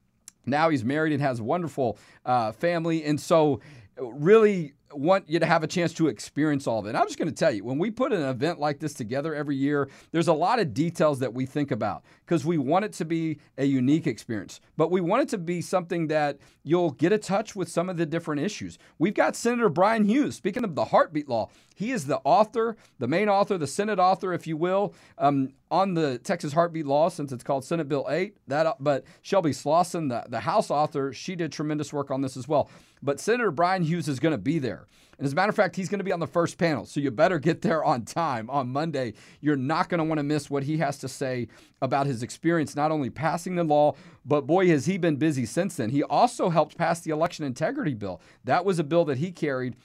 now 0.46 0.70
he's 0.70 0.84
married 0.84 1.14
and 1.14 1.22
has 1.22 1.40
a 1.40 1.44
wonderful 1.44 1.98
uh, 2.26 2.52
family. 2.52 3.04
And 3.04 3.20
so, 3.20 3.62
really 3.98 4.74
want 4.96 5.30
you 5.30 5.40
to 5.40 5.46
have 5.46 5.64
a 5.64 5.68
chance 5.68 5.94
to 5.94 6.08
experience 6.08 6.68
all 6.68 6.80
of 6.80 6.86
it. 6.86 6.90
And 6.90 6.98
I'm 6.98 7.08
just 7.08 7.18
going 7.18 7.30
to 7.30 7.36
tell 7.36 7.52
you, 7.52 7.64
when 7.64 7.78
we 7.78 7.92
put 7.92 8.14
an 8.14 8.22
event 8.22 8.60
like 8.60 8.80
this 8.80 8.94
together 8.94 9.34
every 9.34 9.56
year, 9.56 9.90
there's 10.12 10.28
a 10.28 10.34
lot 10.34 10.60
of 10.60 10.74
details 10.74 11.20
that 11.20 11.34
we 11.34 11.46
think 11.46 11.72
about 11.72 12.04
because 12.26 12.46
we 12.46 12.58
want 12.58 12.86
it 12.86 12.94
to 12.94 13.06
be 13.06 13.40
a 13.58 13.66
unique 13.66 14.08
experience, 14.08 14.62
but 14.78 14.92
we 14.92 15.02
want 15.02 15.24
it 15.24 15.30
to 15.30 15.38
be 15.38 15.62
something 15.62 16.08
that 16.08 16.38
you'll 16.64 16.92
get 16.92 17.12
a 17.12 17.18
touch 17.18 17.56
with 17.56 17.70
some 17.70 17.90
of 17.90 17.98
the 17.98 18.06
different 18.06 18.42
issues. 18.42 18.78
We've 19.00 19.14
got 19.14 19.36
Senator 19.36 19.70
Bryan 19.70 20.06
Hughes, 20.06 20.36
speaking 20.36 20.64
of 20.64 20.76
the 20.76 20.86
heartbeat 20.86 21.28
law, 21.28 21.50
he 21.74 21.92
is 21.92 22.06
the 22.06 22.20
author, 22.24 22.78
the 23.00 23.08
main 23.08 23.30
author, 23.30 23.58
the 23.58 23.68
Senate 23.68 24.00
author, 24.00 24.34
if 24.34 24.48
you 24.48 24.58
will, 24.58 24.94
um, 25.18 25.54
on 25.72 25.94
the 25.94 26.20
Texas 26.20 26.54
heartbeat 26.54 26.86
law, 26.86 27.10
since 27.10 27.32
it's 27.32 27.44
called 27.44 27.66
Senate 27.66 27.90
Bill 27.90 28.06
8. 28.10 28.38
That, 28.48 28.76
but 28.80 29.04
Shelby 29.22 29.54
Slawson, 29.54 30.08
the, 30.08 30.24
the 30.30 30.42
House 30.42 30.70
author, 30.70 31.14
she 31.14 31.36
did 31.36 31.52
tremendous 31.52 31.92
work 31.92 32.12
on 32.12 32.22
this 32.22 32.38
as 32.38 32.48
well. 32.48 32.70
But 33.02 33.20
Senator 33.20 33.52
Bryan 33.52 33.84
Hughes 33.84 34.08
is 34.08 34.20
going 34.20 34.32
to 34.32 34.38
be 34.38 34.60
there. 34.60 34.88
And 35.18 35.26
as 35.26 35.34
a 35.34 35.36
matter 35.36 35.50
of 35.50 35.56
fact, 35.56 35.76
he's 35.76 35.90
going 35.90 36.00
to 36.00 36.04
be 36.04 36.12
on 36.12 36.20
the 36.20 36.28
first 36.28 36.58
panel. 36.58 36.86
So 36.86 37.00
you 37.00 37.12
better 37.12 37.38
get 37.38 37.62
there 37.62 37.84
on 37.84 38.04
time 38.04 38.50
on 38.50 38.70
Monday. 38.70 39.14
You're 39.42 39.56
not 39.56 39.90
going 39.90 40.00
to 40.00 40.04
want 40.04 40.20
to 40.20 40.24
miss 40.24 40.50
what 40.50 40.64
he 40.64 40.78
has 40.78 40.98
to 41.00 41.08
say 41.08 41.48
about 41.82 42.08
his 42.08 42.24
experience, 42.24 42.76
not 42.76 42.92
only 42.92 43.10
passing 43.10 43.56
the 43.56 43.64
law, 43.64 43.96
but 44.26 44.48
boy, 44.48 44.68
has 44.70 44.86
he 44.86 44.98
been 44.98 45.18
busy 45.18 45.46
since 45.46 45.76
then. 45.76 45.90
He 45.90 46.04
also 46.04 46.50
helped 46.50 46.78
pass 46.78 47.02
the 47.02 47.12
election 47.12 47.46
integrity 47.46 47.94
bill. 47.94 48.22
That 48.44 48.66
was 48.66 48.80
a 48.80 48.84
bill 48.84 49.06
that 49.06 49.20
he 49.20 49.32
carried 49.32 49.76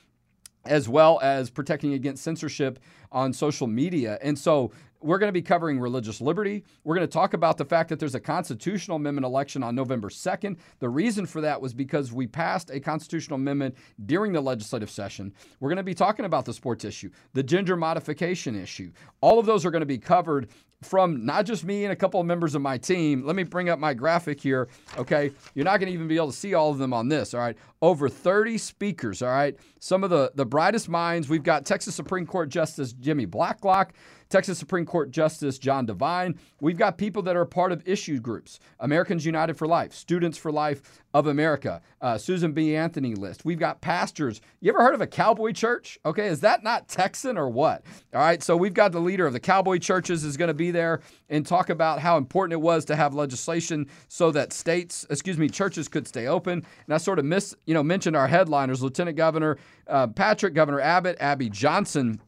as 0.65 0.89
well 0.89 1.19
as 1.23 1.51
protecting 1.51 1.95
against 1.95 2.23
censorship 2.23 2.79
on 3.13 3.33
social 3.33 3.67
media. 3.67 4.19
And 4.23 4.39
so 4.39 4.73
we're 5.01 5.19
going 5.19 5.29
to 5.29 5.33
be 5.33 5.43
covering 5.43 5.79
religious 5.79 6.21
liberty. 6.21 6.65
We're 6.83 6.97
going 6.97 7.07
to 7.07 7.13
talk 7.13 7.35
about 7.35 7.57
the 7.57 7.65
fact 7.65 7.89
that 7.91 8.01
there's 8.01 8.17
a 8.17 8.21
constitutional 8.21 8.97
amendment 8.97 9.25
election 9.25 9.63
on 9.63 9.75
November 9.75 10.09
2nd. 10.09 10.59
The 10.81 10.89
reason 10.89 11.25
for 11.27 11.41
that 11.41 11.61
was 11.61 11.73
because 11.73 12.13
we 12.13 12.27
passed 12.27 12.71
a 12.71 12.81
constitutional 12.81 13.37
amendment 13.37 13.77
during 14.07 14.33
the 14.33 14.41
legislative 14.41 14.91
session. 14.91 15.33
We're 15.61 15.69
going 15.69 15.77
to 15.77 15.85
be 15.85 15.95
talking 15.95 16.25
about 16.25 16.45
the 16.45 16.53
sports 16.53 16.85
issue, 16.85 17.11
the 17.33 17.43
gender 17.43 17.77
modification 17.77 18.61
issue. 18.61 18.91
All 19.21 19.39
of 19.39 19.47
those 19.47 19.65
are 19.65 19.71
going 19.71 19.81
to 19.81 19.87
be 19.87 19.99
covered 19.99 20.49
from 20.83 21.27
not 21.27 21.45
just 21.45 21.65
me 21.65 21.85
and 21.85 21.93
a 21.93 21.97
couple 21.97 22.21
of 22.21 22.27
members 22.27 22.55
of 22.55 22.63
my 22.63 22.79
team. 22.79 23.25
Let 23.25 23.35
me 23.35 23.43
bring 23.43 23.69
up 23.69 23.79
my 23.79 23.95
graphic 23.95 24.41
here. 24.41 24.69
Okay. 24.97 25.33
You're 25.55 25.65
not 25.65 25.81
going 25.81 25.89
to 25.89 25.93
even 25.93 26.07
be 26.07 26.17
able 26.17 26.31
to 26.31 26.37
see 26.37 26.55
all 26.55 26.71
of 26.71 26.79
them 26.79 26.93
on 26.93 27.09
this. 27.09 27.35
All 27.35 27.41
right. 27.41 27.57
Over 27.83 28.09
30 28.09 28.59
speakers. 28.59 29.23
All 29.23 29.31
right. 29.31 29.57
Some 29.81 30.05
of 30.05 30.11
the, 30.11 30.31
the 30.35 30.47
brightest 30.47 30.89
minds. 30.89 31.29
We've 31.29 31.43
got 31.43 31.67
Texas 31.67 31.95
Supreme 31.95 32.27
Court 32.27 32.49
Justice 32.49 32.93
Jimmy 32.93 33.25
Blacklock. 33.25 33.95
Texas 34.29 34.59
Supreme 34.59 34.85
Court 34.85 35.11
Justice 35.11 35.59
John 35.59 35.87
Devine. 35.87 36.39
We've 36.61 36.77
got 36.77 36.99
people 36.99 37.23
that 37.23 37.37
are 37.37 37.47
part 37.47 37.73
of 37.73 37.87
issue 37.89 38.21
groups 38.21 38.61
Americans 38.81 39.25
United 39.25 39.55
for 39.55 39.67
Life, 39.67 39.95
Students 39.95 40.37
for 40.37 40.53
Life 40.53 41.03
of 41.19 41.27
America, 41.27 41.83
uh, 42.01 42.17
Susan 42.17 42.53
B. 42.53 42.77
Anthony 42.77 43.17
list. 43.17 43.45
We've 43.45 43.59
got 43.59 43.81
pastors. 43.81 44.41
You 44.61 44.71
ever 44.71 44.81
heard 44.81 44.95
of 44.95 45.01
a 45.01 45.07
cowboy 45.07 45.51
church? 45.51 45.99
Okay, 46.07 46.29
is 46.29 46.41
that 46.41 46.63
not 46.63 46.87
Texan 46.87 47.37
or 47.37 47.49
what? 47.49 47.83
All 48.15 48.21
right, 48.21 48.41
so 48.41 48.57
we've 48.57 48.73
got 48.73 48.93
the 48.93 49.01
leader 49.01 49.27
of 49.27 49.33
the 49.33 49.41
cowboy 49.41 49.79
churches 49.79 50.23
is 50.23 50.37
going 50.37 50.47
to 50.49 50.55
be 50.55 50.71
there 50.71 51.01
and 51.29 51.45
talk 51.45 51.71
about 51.71 51.99
how 51.99 52.17
important 52.17 52.53
it 52.53 52.61
was 52.61 52.85
to 52.85 52.95
have 52.95 53.15
legislation 53.15 53.89
so 54.07 54.31
that 54.31 54.53
states, 54.53 55.05
excuse 55.11 55.39
me, 55.39 55.49
churches 55.49 55.89
could 55.89 56.07
stay 56.07 56.29
open. 56.29 56.65
And 56.87 56.95
I 56.95 56.99
sort 56.99 57.19
of 57.19 57.25
miss, 57.25 57.53
you 57.67 57.75
know, 57.75 57.83
mentioned 57.83 58.15
our 58.15 58.29
headliners, 58.29 58.81
Lieutenant 58.81 59.17
Governor 59.17 59.59
uh, 59.89 60.07
Patrick, 60.07 60.55
Governor 60.55 60.81
Abbott, 60.81 61.17
Abby 61.19 61.49
Johnson 61.49 62.21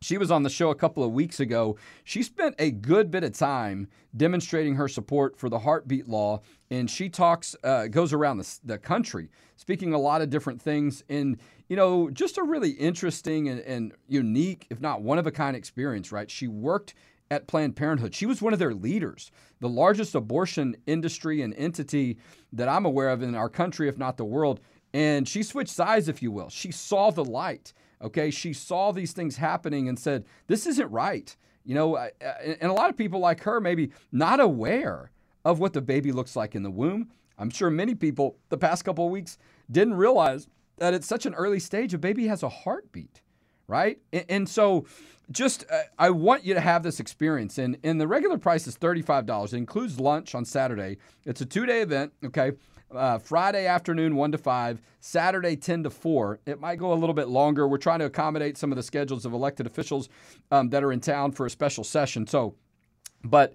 she 0.00 0.16
was 0.16 0.30
on 0.30 0.42
the 0.42 0.50
show 0.50 0.70
a 0.70 0.74
couple 0.74 1.04
of 1.04 1.12
weeks 1.12 1.40
ago. 1.40 1.76
She 2.04 2.22
spent 2.22 2.54
a 2.58 2.70
good 2.70 3.10
bit 3.10 3.22
of 3.22 3.32
time 3.32 3.88
demonstrating 4.16 4.74
her 4.76 4.88
support 4.88 5.36
for 5.36 5.48
the 5.48 5.58
heartbeat 5.58 6.08
law, 6.08 6.40
and 6.70 6.90
she 6.90 7.10
talks, 7.10 7.54
uh, 7.62 7.86
goes 7.86 8.12
around 8.12 8.38
the, 8.38 8.58
the 8.64 8.78
country, 8.78 9.28
speaking 9.56 9.92
a 9.92 9.98
lot 9.98 10.22
of 10.22 10.30
different 10.30 10.60
things. 10.60 11.04
And, 11.10 11.38
you 11.68 11.76
know, 11.76 12.08
just 12.10 12.38
a 12.38 12.42
really 12.42 12.70
interesting 12.70 13.48
and, 13.48 13.60
and 13.60 13.92
unique, 14.08 14.66
if 14.70 14.80
not 14.80 15.02
one 15.02 15.18
of 15.18 15.26
a 15.26 15.30
kind 15.30 15.54
experience, 15.54 16.10
right? 16.10 16.30
She 16.30 16.48
worked 16.48 16.94
at 17.30 17.46
Planned 17.46 17.76
Parenthood. 17.76 18.14
She 18.14 18.26
was 18.26 18.40
one 18.40 18.54
of 18.54 18.58
their 18.58 18.74
leaders, 18.74 19.30
the 19.60 19.68
largest 19.68 20.14
abortion 20.14 20.76
industry 20.86 21.42
and 21.42 21.54
entity 21.54 22.16
that 22.54 22.68
I'm 22.68 22.86
aware 22.86 23.10
of 23.10 23.22
in 23.22 23.34
our 23.34 23.50
country, 23.50 23.86
if 23.86 23.98
not 23.98 24.16
the 24.16 24.24
world. 24.24 24.60
And 24.94 25.28
she 25.28 25.42
switched 25.42 25.70
sides, 25.70 26.08
if 26.08 26.22
you 26.22 26.32
will. 26.32 26.48
She 26.48 26.72
saw 26.72 27.10
the 27.10 27.24
light. 27.24 27.72
Okay, 28.02 28.30
she 28.30 28.52
saw 28.52 28.92
these 28.92 29.12
things 29.12 29.36
happening 29.36 29.88
and 29.88 29.98
said, 29.98 30.24
"This 30.46 30.66
isn't 30.66 30.90
right." 30.90 31.36
You 31.64 31.74
know, 31.74 31.96
and 31.96 32.62
a 32.62 32.72
lot 32.72 32.90
of 32.90 32.96
people 32.96 33.20
like 33.20 33.42
her 33.42 33.60
maybe 33.60 33.90
not 34.10 34.40
aware 34.40 35.10
of 35.44 35.58
what 35.58 35.72
the 35.72 35.80
baby 35.80 36.12
looks 36.12 36.34
like 36.36 36.54
in 36.54 36.62
the 36.62 36.70
womb. 36.70 37.10
I'm 37.38 37.50
sure 37.50 37.70
many 37.70 37.94
people 37.94 38.36
the 38.48 38.58
past 38.58 38.84
couple 38.84 39.06
of 39.06 39.10
weeks 39.10 39.38
didn't 39.70 39.94
realize 39.94 40.48
that 40.78 40.94
at 40.94 41.04
such 41.04 41.26
an 41.26 41.34
early 41.34 41.60
stage 41.60 41.94
a 41.94 41.98
baby 41.98 42.26
has 42.26 42.42
a 42.42 42.48
heartbeat, 42.48 43.22
right? 43.66 43.98
And, 44.28 44.48
so 44.48 44.86
just 45.30 45.64
uh, 45.70 45.82
I 45.98 46.10
want 46.10 46.44
you 46.44 46.54
to 46.54 46.60
have 46.60 46.82
this 46.82 46.98
experience 46.98 47.56
and 47.56 47.78
and 47.84 48.00
the 48.00 48.08
regular 48.08 48.36
price 48.36 48.66
is 48.66 48.76
$35. 48.76 49.44
It 49.44 49.52
includes 49.54 50.00
lunch 50.00 50.34
on 50.34 50.44
Saturday. 50.44 50.98
It's 51.24 51.40
a 51.40 51.46
2-day 51.46 51.82
event, 51.82 52.12
okay? 52.24 52.52
Uh, 52.94 53.18
Friday 53.18 53.66
afternoon, 53.66 54.16
1 54.16 54.32
to 54.32 54.38
5, 54.38 54.80
Saturday, 55.00 55.56
10 55.56 55.84
to 55.84 55.90
4. 55.90 56.40
It 56.46 56.60
might 56.60 56.78
go 56.78 56.92
a 56.92 56.94
little 56.94 57.14
bit 57.14 57.28
longer. 57.28 57.68
We're 57.68 57.78
trying 57.78 58.00
to 58.00 58.06
accommodate 58.06 58.56
some 58.56 58.72
of 58.72 58.76
the 58.76 58.82
schedules 58.82 59.24
of 59.24 59.32
elected 59.32 59.66
officials 59.66 60.08
um, 60.50 60.70
that 60.70 60.82
are 60.82 60.92
in 60.92 61.00
town 61.00 61.32
for 61.32 61.46
a 61.46 61.50
special 61.50 61.84
session. 61.84 62.26
So, 62.26 62.54
but 63.24 63.54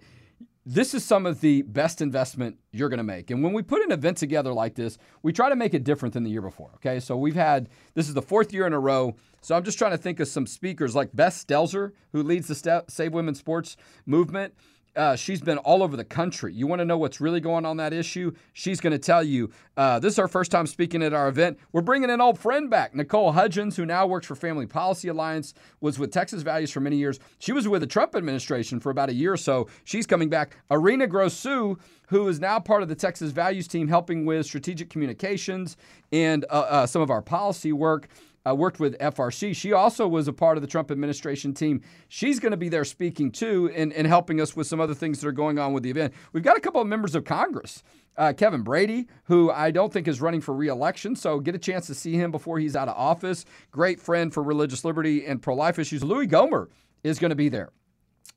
this 0.65 0.95
is 0.95 1.05
some 1.05 1.27
of 1.27 1.41
the 1.41 1.61
best 1.61 2.01
investment 2.01 2.57
you're 2.71 2.89
going 2.89 2.97
to 2.97 3.03
make. 3.03 3.29
And 3.29 3.43
when 3.43 3.53
we 3.53 3.61
put 3.61 3.83
an 3.83 3.91
event 3.91 4.17
together 4.17 4.51
like 4.51 4.73
this, 4.73 4.97
we 5.21 5.31
try 5.31 5.49
to 5.49 5.55
make 5.55 5.75
it 5.75 5.83
different 5.83 6.13
than 6.13 6.23
the 6.23 6.31
year 6.31 6.41
before. 6.41 6.71
Okay. 6.75 6.99
So 6.99 7.15
we've 7.15 7.35
had, 7.35 7.69
this 7.93 8.07
is 8.07 8.15
the 8.15 8.21
fourth 8.21 8.51
year 8.51 8.65
in 8.65 8.73
a 8.73 8.79
row. 8.79 9.15
So 9.41 9.55
I'm 9.55 9.63
just 9.63 9.77
trying 9.77 9.91
to 9.91 9.97
think 9.97 10.19
of 10.19 10.27
some 10.27 10.47
speakers 10.47 10.95
like 10.95 11.11
Beth 11.13 11.33
Stelzer, 11.33 11.91
who 12.13 12.23
leads 12.23 12.47
the 12.47 12.83
Save 12.87 13.13
Women's 13.13 13.37
Sports 13.37 13.77
movement 14.07 14.55
uh, 14.95 15.15
she's 15.15 15.41
been 15.41 15.57
all 15.59 15.83
over 15.83 15.97
the 15.97 16.05
country. 16.05 16.53
You 16.53 16.67
want 16.67 16.79
to 16.79 16.85
know 16.85 16.97
what's 16.97 17.19
really 17.19 17.39
going 17.39 17.65
on 17.65 17.77
that 17.77 17.93
issue? 17.93 18.31
She's 18.53 18.79
going 18.79 18.91
to 18.91 18.99
tell 18.99 19.23
you. 19.23 19.49
Uh, 19.77 19.99
this 19.99 20.13
is 20.13 20.19
our 20.19 20.27
first 20.27 20.51
time 20.51 20.67
speaking 20.67 21.03
at 21.03 21.13
our 21.13 21.27
event. 21.27 21.59
We're 21.71 21.81
bringing 21.81 22.09
an 22.09 22.21
old 22.21 22.39
friend 22.39 22.69
back, 22.69 22.95
Nicole 22.95 23.33
Hudgens, 23.33 23.75
who 23.75 23.85
now 23.85 24.07
works 24.07 24.25
for 24.25 24.35
Family 24.35 24.65
Policy 24.65 25.09
Alliance, 25.09 25.53
was 25.81 25.99
with 25.99 26.11
Texas 26.11 26.43
Values 26.43 26.71
for 26.71 26.79
many 26.79 26.95
years. 26.95 27.19
She 27.39 27.51
was 27.51 27.67
with 27.67 27.81
the 27.81 27.87
Trump 27.87 28.15
administration 28.15 28.79
for 28.79 28.89
about 28.89 29.09
a 29.09 29.13
year 29.13 29.33
or 29.33 29.37
so. 29.37 29.67
She's 29.83 30.05
coming 30.05 30.29
back. 30.29 30.57
Arina 30.71 31.07
Grossu, 31.07 31.77
who 32.07 32.27
is 32.27 32.39
now 32.39 32.59
part 32.59 32.83
of 32.83 32.89
the 32.89 32.95
Texas 32.95 33.31
Values 33.31 33.67
team, 33.67 33.87
helping 33.87 34.25
with 34.25 34.45
strategic 34.45 34.89
communications 34.89 35.75
and 36.11 36.45
uh, 36.49 36.53
uh 36.53 36.85
some 36.85 37.01
of 37.01 37.09
our 37.09 37.21
policy 37.21 37.73
work 37.73 38.07
uh, 38.47 38.55
worked 38.55 38.79
with 38.79 38.97
FRC. 38.99 39.55
She 39.55 39.73
also 39.73 40.07
was 40.07 40.27
a 40.27 40.33
part 40.33 40.57
of 40.57 40.61
the 40.61 40.67
Trump 40.67 40.91
administration 40.91 41.53
team. 41.53 41.81
She's 42.07 42.39
going 42.39 42.51
to 42.51 42.57
be 42.57 42.69
there 42.69 42.85
speaking 42.85 43.31
too 43.31 43.71
and, 43.75 43.91
and 43.93 44.07
helping 44.07 44.39
us 44.39 44.55
with 44.55 44.67
some 44.67 44.79
other 44.79 44.93
things 44.93 45.21
that 45.21 45.27
are 45.27 45.33
going 45.33 45.59
on 45.59 45.73
with 45.73 45.83
the 45.83 45.89
event. 45.89 46.13
We've 46.33 46.43
got 46.43 46.57
a 46.57 46.61
couple 46.61 46.81
of 46.81 46.87
members 46.87 47.15
of 47.15 47.25
Congress. 47.25 47.83
Uh, 48.17 48.31
Kevin 48.31 48.61
Brady, 48.61 49.07
who 49.25 49.51
I 49.51 49.71
don't 49.71 49.91
think 49.91 50.07
is 50.07 50.21
running 50.21 50.39
for 50.39 50.53
reelection, 50.53 51.17
so 51.17 51.39
get 51.39 51.53
a 51.53 51.59
chance 51.59 51.87
to 51.87 51.93
see 51.93 52.13
him 52.13 52.31
before 52.31 52.59
he's 52.59 52.75
out 52.75 52.87
of 52.87 52.95
office. 52.95 53.43
Great 53.71 53.99
friend 53.99 54.33
for 54.33 54.41
religious 54.41 54.85
liberty 54.85 55.25
and 55.25 55.41
pro 55.41 55.53
life 55.53 55.79
issues. 55.79 56.01
Louis 56.01 56.27
Gohmert 56.27 56.67
is 57.03 57.19
going 57.19 57.31
to 57.31 57.35
be 57.35 57.49
there. 57.49 57.71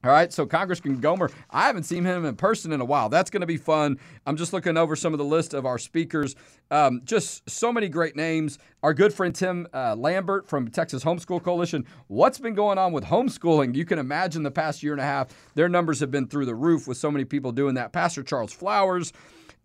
All 0.04 0.12
right, 0.12 0.32
so 0.32 0.46
Congressman 0.46 1.00
Gohmert, 1.00 1.32
I 1.50 1.66
haven't 1.66 1.82
seen 1.82 2.04
him 2.04 2.24
in 2.24 2.36
person 2.36 2.70
in 2.70 2.80
a 2.80 2.84
while. 2.84 3.08
That's 3.08 3.30
going 3.30 3.40
to 3.40 3.48
be 3.48 3.56
fun. 3.56 3.98
I'm 4.26 4.36
just 4.36 4.52
looking 4.52 4.76
over 4.76 4.94
some 4.94 5.12
of 5.12 5.18
the 5.18 5.24
list 5.24 5.54
of 5.54 5.66
our 5.66 5.76
speakers. 5.76 6.36
Um, 6.70 7.00
just 7.04 7.50
so 7.50 7.72
many 7.72 7.88
great 7.88 8.14
names. 8.14 8.60
Our 8.84 8.94
good 8.94 9.12
friend 9.12 9.34
Tim 9.34 9.66
uh, 9.74 9.96
Lambert 9.96 10.46
from 10.46 10.68
Texas 10.68 11.02
Homeschool 11.02 11.42
Coalition. 11.42 11.84
What's 12.06 12.38
been 12.38 12.54
going 12.54 12.78
on 12.78 12.92
with 12.92 13.06
homeschooling? 13.06 13.74
You 13.74 13.84
can 13.84 13.98
imagine 13.98 14.44
the 14.44 14.52
past 14.52 14.84
year 14.84 14.92
and 14.92 15.00
a 15.00 15.04
half, 15.04 15.30
their 15.56 15.68
numbers 15.68 15.98
have 15.98 16.12
been 16.12 16.28
through 16.28 16.46
the 16.46 16.54
roof 16.54 16.86
with 16.86 16.96
so 16.96 17.10
many 17.10 17.24
people 17.24 17.50
doing 17.50 17.74
that. 17.74 17.92
Pastor 17.92 18.22
Charles 18.22 18.52
Flowers 18.52 19.12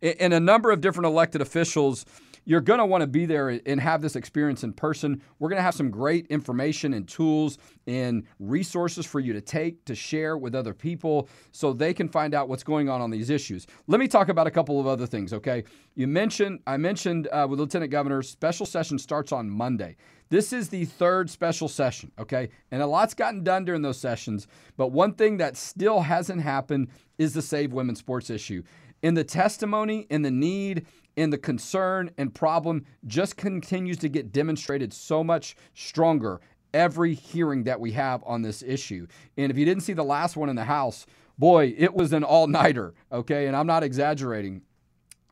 and 0.02 0.34
a 0.34 0.39
number 0.39 0.72
of 0.72 0.82
different 0.82 1.06
elected 1.06 1.41
officials 1.41 2.08
you're 2.45 2.62
going 2.62 2.79
to 2.79 2.86
want 2.86 3.01
to 3.01 3.08
be 3.08 3.25
there 3.25 3.49
and 3.65 3.79
have 3.79 4.01
this 4.01 4.15
experience 4.15 4.63
in 4.63 4.73
person. 4.73 5.21
We're 5.39 5.49
going 5.49 5.60
to 5.60 5.63
have 5.63 5.73
some 5.73 5.89
great 5.89 6.27
information 6.27 6.93
and 6.93 7.08
tools 7.08 7.58
and 7.88 8.23
resources 8.39 9.06
for 9.06 9.19
you 9.19 9.34
to 9.34 9.41
take 9.41 9.86
to 9.86 9.95
share 9.95 10.38
with 10.38 10.56
other 10.56 10.73
people 10.73 11.29
so 11.51 11.73
they 11.73 11.93
can 11.93 12.10
find 12.10 12.34
out 12.34 12.49
what's 12.49 12.63
going 12.63 12.89
on 12.89 13.01
on 13.01 13.10
these 13.10 13.29
issues. 13.29 13.67
Let 13.88 13.99
me 13.99 14.08
talk 14.08 14.29
about 14.29 14.47
a 14.47 14.51
couple 14.51 14.79
of 14.79 14.88
other 14.88 15.06
things, 15.06 15.34
okay? 15.34 15.63
You 15.95 16.08
mentioned, 16.08 16.60
I 16.67 16.77
mentioned 16.77 17.27
uh, 17.32 17.47
with 17.49 17.60
Lieutenant 17.60 17.91
Governor, 17.91 18.21
special 18.21 18.65
session 18.65 18.97
starts 18.99 19.32
on 19.32 19.49
Monday. 19.49 19.95
This 20.29 20.51
is 20.51 20.69
the 20.69 20.86
third 20.86 21.29
special 21.29 21.67
session, 21.67 22.12
okay? 22.17 22.49
And 22.71 22.82
a 22.82 22.88
lot's 22.88 23.13
gotten 23.13 23.43
done 23.43 23.65
during 23.65 23.84
those 23.84 23.99
sessions, 23.99 24.47
but 24.77 24.91
one 24.91 25.13
thing 25.13 25.38
that 25.38 25.56
still 25.58 26.01
hasn't 26.01 26.41
happened 26.41 26.88
is 27.17 27.34
the 27.34 27.41
Save 27.41 27.71
Women's 27.71 27.99
Sports 27.99 28.29
issue. 28.29 28.63
In 29.03 29.13
the 29.13 29.23
testimony 29.23 30.08
in 30.10 30.21
the 30.21 30.32
need 30.32 30.88
and 31.17 31.32
the 31.32 31.38
concern 31.38 32.12
and 32.17 32.34
problem 32.34 32.86
just 33.06 33.38
continues 33.38 33.97
to 33.97 34.10
get 34.10 34.32
demonstrated 34.32 34.93
so 34.93 35.23
much 35.23 35.56
stronger 35.73 36.41
every 36.73 37.13
hearing 37.13 37.63
that 37.63 37.80
we 37.80 37.91
have 37.91 38.23
on 38.26 38.41
this 38.41 38.63
issue. 38.63 39.06
And 39.38 39.52
if 39.52 39.58
you 39.58 39.65
didn't 39.65 39.84
see 39.84 39.93
the 39.93 40.04
last 40.04 40.36
one 40.36 40.49
in 40.49 40.56
the 40.56 40.63
House, 40.63 41.06
boy, 41.38 41.73
it 41.78 41.93
was 41.93 42.13
an 42.13 42.23
all 42.23 42.47
nighter, 42.47 42.93
okay? 43.12 43.47
And 43.47 43.56
I'm 43.56 43.67
not 43.67 43.84
exaggerating. 43.84 44.63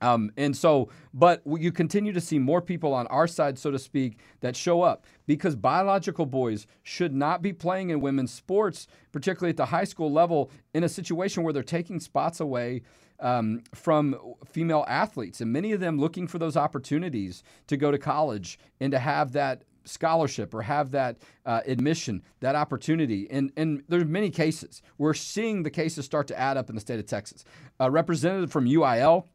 Um, 0.02 0.32
and 0.36 0.58
so, 0.58 0.90
but 1.14 1.44
you 1.46 1.72
continue 1.72 2.12
to 2.12 2.22
see 2.22 2.40
more 2.40 2.62
people 2.62 2.92
on 2.94 3.06
our 3.08 3.28
side, 3.28 3.60
so 3.60 3.70
to 3.70 3.78
speak, 3.78 4.18
that 4.40 4.56
show 4.56 4.82
up 4.82 5.06
because 5.28 5.56
biological 5.56 6.26
boys 6.26 6.66
should 6.82 7.14
not 7.14 7.44
be 7.44 7.54
playing 7.54 7.92
in 7.92 8.02
women's 8.02 8.34
sports, 8.34 8.88
particularly 9.12 9.52
at 9.52 9.58
the 9.58 9.68
high 9.68 9.84
school 9.84 10.12
level, 10.12 10.50
in 10.74 10.84
a 10.84 10.90
situation 10.90 11.44
where 11.44 11.54
they're 11.54 11.62
taking 11.62 12.00
spots 12.00 12.40
away 12.40 12.82
um, 13.22 13.64
from 13.74 14.16
female 14.46 14.84
athletes, 14.88 15.42
and 15.42 15.54
many 15.54 15.72
of 15.72 15.80
them 15.80 16.00
looking 16.00 16.28
for 16.28 16.40
those 16.40 16.58
opportunities 16.58 17.44
to 17.68 17.78
go 17.78 17.92
to 17.92 17.98
college 17.98 18.60
and 18.80 18.92
to 18.92 19.00
have 19.00 19.32
that 19.34 19.64
scholarship 19.84 20.54
or 20.54 20.62
have 20.62 20.92
that 20.92 21.18
uh, 21.46 21.62
admission, 21.66 22.22
that 22.40 22.56
opportunity. 22.56 23.28
And, 23.30 23.52
and 23.58 23.84
there's 23.88 24.06
many 24.06 24.30
cases. 24.30 24.82
We're 24.98 25.14
seeing 25.14 25.64
the 25.64 25.70
cases 25.70 26.06
start 26.06 26.28
to 26.28 26.40
add 26.40 26.58
up 26.58 26.70
in 26.70 26.76
the 26.76 26.82
state 26.82 27.00
of 27.00 27.06
Texas. 27.06 27.46
A 27.80 27.90
representative 27.90 28.52
from 28.52 28.66
UIL 28.66 29.26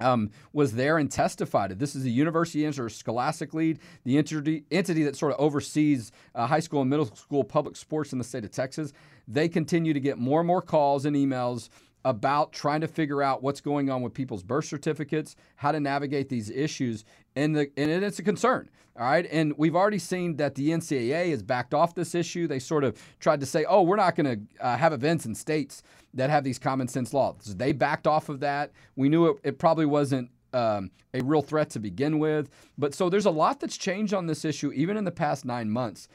um, 0.00 0.30
was 0.52 0.72
there 0.72 0.98
and 0.98 1.10
testified. 1.10 1.76
This 1.78 1.96
is 1.96 2.02
the 2.02 2.10
University 2.10 2.64
Interscholastic 2.64 3.52
League, 3.52 3.80
the 4.04 4.18
entity, 4.18 4.64
entity 4.70 5.02
that 5.04 5.16
sort 5.16 5.32
of 5.32 5.40
oversees 5.40 6.12
uh, 6.34 6.46
high 6.46 6.60
school 6.60 6.80
and 6.80 6.90
middle 6.90 7.06
school 7.06 7.44
public 7.44 7.76
sports 7.76 8.12
in 8.12 8.18
the 8.18 8.24
state 8.24 8.44
of 8.44 8.50
Texas. 8.50 8.92
They 9.26 9.48
continue 9.48 9.92
to 9.92 10.00
get 10.00 10.18
more 10.18 10.40
and 10.40 10.46
more 10.46 10.62
calls 10.62 11.04
and 11.04 11.16
emails 11.16 11.68
about 12.04 12.52
trying 12.52 12.80
to 12.80 12.88
figure 12.88 13.22
out 13.22 13.42
what's 13.42 13.60
going 13.60 13.90
on 13.90 14.02
with 14.02 14.14
people's 14.14 14.42
birth 14.42 14.64
certificates, 14.64 15.36
how 15.56 15.72
to 15.72 15.80
navigate 15.80 16.28
these 16.28 16.50
issues, 16.50 17.04
and 17.36 17.56
the 17.56 17.70
and 17.76 17.90
it's 17.90 18.18
a 18.18 18.22
concern. 18.22 18.70
All 18.98 19.04
right, 19.04 19.28
and 19.30 19.54
we've 19.56 19.76
already 19.76 20.00
seen 20.00 20.36
that 20.36 20.56
the 20.56 20.70
NCAA 20.70 21.30
has 21.30 21.42
backed 21.42 21.72
off 21.72 21.94
this 21.94 22.16
issue. 22.16 22.48
They 22.48 22.58
sort 22.58 22.82
of 22.82 23.00
tried 23.20 23.40
to 23.40 23.46
say, 23.46 23.64
"Oh, 23.68 23.82
we're 23.82 23.96
not 23.96 24.16
going 24.16 24.48
to 24.58 24.64
uh, 24.64 24.76
have 24.76 24.92
events 24.92 25.24
in 25.24 25.34
states 25.34 25.82
that 26.14 26.30
have 26.30 26.42
these 26.42 26.58
common 26.58 26.88
sense 26.88 27.12
laws." 27.12 27.54
They 27.56 27.72
backed 27.72 28.06
off 28.06 28.28
of 28.28 28.40
that. 28.40 28.72
We 28.96 29.08
knew 29.08 29.28
it, 29.28 29.36
it 29.44 29.58
probably 29.58 29.86
wasn't 29.86 30.30
um, 30.52 30.90
a 31.14 31.22
real 31.22 31.42
threat 31.42 31.70
to 31.70 31.78
begin 31.78 32.18
with, 32.18 32.50
but 32.76 32.92
so 32.94 33.08
there's 33.08 33.26
a 33.26 33.30
lot 33.30 33.60
that's 33.60 33.76
changed 33.76 34.14
on 34.14 34.26
this 34.26 34.44
issue, 34.44 34.72
even 34.72 34.96
in 34.96 35.04
the 35.04 35.12
past 35.12 35.44
nine 35.44 35.70
months. 35.70 36.08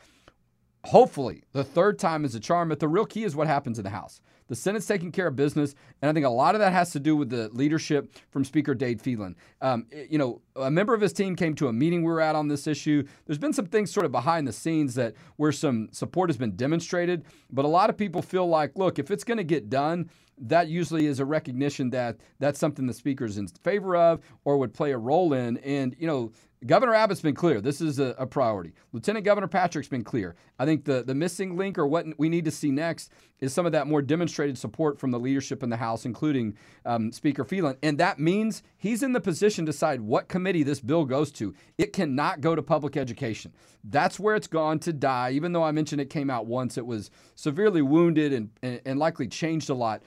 Hopefully, 0.86 1.44
the 1.54 1.64
third 1.64 1.98
time 1.98 2.26
is 2.26 2.36
a 2.36 2.40
charm, 2.40 2.68
but 2.68 2.80
the 2.82 2.90
real 2.90 3.06
key 3.06 3.24
is 3.24 3.36
what 3.36 3.48
happens 3.48 3.78
in 3.78 3.84
the 3.86 3.92
House. 3.92 4.20
The 4.48 4.56
Senate's 4.56 4.86
taking 4.86 5.12
care 5.12 5.28
of 5.28 5.36
business, 5.36 5.76
and 6.02 6.10
I 6.10 6.14
think 6.14 6.26
a 6.26 6.30
lot 6.30 6.56
of 6.56 6.60
that 6.60 6.74
has 6.74 6.92
to 6.92 7.00
do 7.00 7.16
with 7.16 7.30
the 7.30 7.50
leadership 7.50 8.16
from 8.30 8.44
Speaker 8.44 8.76
Dade 8.76 9.02
Phelan. 9.02 9.36
Um, 9.62 9.88
you 10.10 10.18
know, 10.18 10.42
a 10.56 10.70
member 10.70 10.94
of 10.94 11.02
his 11.02 11.14
team 11.14 11.36
came 11.36 11.56
to 11.56 11.68
a 11.68 11.74
meeting 11.74 12.04
we 12.04 12.12
were 12.12 12.22
at 12.22 12.36
on 12.36 12.48
this 12.48 12.68
issue. 12.68 13.04
There's 13.26 13.38
been 13.38 13.54
some 13.54 13.66
things 13.66 13.92
sort 13.92 14.06
of 14.06 14.12
behind 14.12 14.48
the 14.48 14.54
scenes 14.54 14.96
that 14.96 15.16
where 15.38 15.52
some 15.52 15.90
support 15.92 16.30
has 16.30 16.38
been 16.38 16.56
demonstrated, 16.56 17.26
but 17.52 17.66
a 17.66 17.68
lot 17.68 17.90
of 17.90 17.98
people 17.98 18.22
feel 18.22 18.48
like, 18.48 18.78
look, 18.78 19.00
if 19.00 19.12
it's 19.12 19.24
going 19.24 19.38
to 19.38 19.44
get 19.44 19.70
done, 19.70 20.10
that 20.38 20.68
usually 20.68 21.06
is 21.06 21.20
a 21.20 21.26
recognition 21.26 21.90
that 21.92 22.18
that's 22.40 22.60
something 22.60 22.88
the 22.88 22.94
speaker's 22.94 23.38
in 23.38 23.48
favor 23.48 23.96
of 23.96 24.20
or 24.44 24.58
would 24.58 24.74
play 24.74 24.92
a 24.92 24.98
role 24.98 25.34
in. 25.34 25.58
And, 25.58 25.96
you 26.00 26.08
know, 26.08 26.32
Governor 26.66 26.94
Abbott's 26.94 27.22
been 27.22 27.36
clear. 27.36 27.60
This 27.62 27.82
is 27.82 28.00
a, 28.00 28.16
a, 28.18 28.26
priority. 28.26 28.74
Lieutenant 28.92 29.26
Governor 29.26 29.48
Patrick's 29.48 29.88
been 29.88 30.04
clear. 30.04 30.36
I 30.60 30.66
think 30.66 30.86
the, 30.86 31.04
the 31.04 31.16
missing 31.16 31.58
link 31.58 31.78
or 31.78 31.86
what 31.86 32.06
we 32.18 32.30
need 32.30 32.46
to 32.46 32.52
see 32.52 32.72
next 32.72 33.12
is 33.40 33.54
some 33.54 33.66
of 33.66 33.74
that 33.74 33.88
more 33.88 34.02
demonstrated 34.02 34.58
support 34.58 35.00
from 35.00 35.12
the 35.12 35.20
leadership 35.20 35.64
in 35.64 35.70
the 35.70 35.78
House, 35.78 36.06
including 36.06 36.56
um, 36.86 37.12
Speaker 37.12 37.44
Phelan. 37.44 37.78
And 37.84 37.98
that 37.98 38.20
means 38.20 38.64
he's 38.78 39.04
in 39.04 39.12
the 39.12 39.20
position 39.20 39.66
to 39.66 39.72
decide 39.72 40.02
what 40.02 40.30
committee 40.30 40.64
this 40.64 40.80
bill 40.80 41.06
goes 41.06 41.32
to. 41.34 41.54
It 41.78 41.92
cannot 41.92 42.42
go 42.42 42.56
to 42.56 42.62
public 42.62 42.96
education. 42.96 43.54
That's 43.84 44.20
where 44.20 44.36
it's 44.36 44.48
gone 44.48 44.80
to 44.80 44.94
die. 44.94 45.32
Even 45.32 45.52
though 45.52 45.64
I 45.64 45.72
mentioned 45.72 46.02
it 46.02 46.10
came 46.10 46.30
out 46.30 46.46
once, 46.46 46.78
it 46.78 46.86
was 46.86 47.12
severely 47.36 47.82
wounded 47.82 48.32
and, 48.32 48.50
and, 48.62 48.82
and 48.86 49.00
likely 49.00 49.28
changed 49.28 49.70
a 49.70 49.76
lot, 49.76 50.04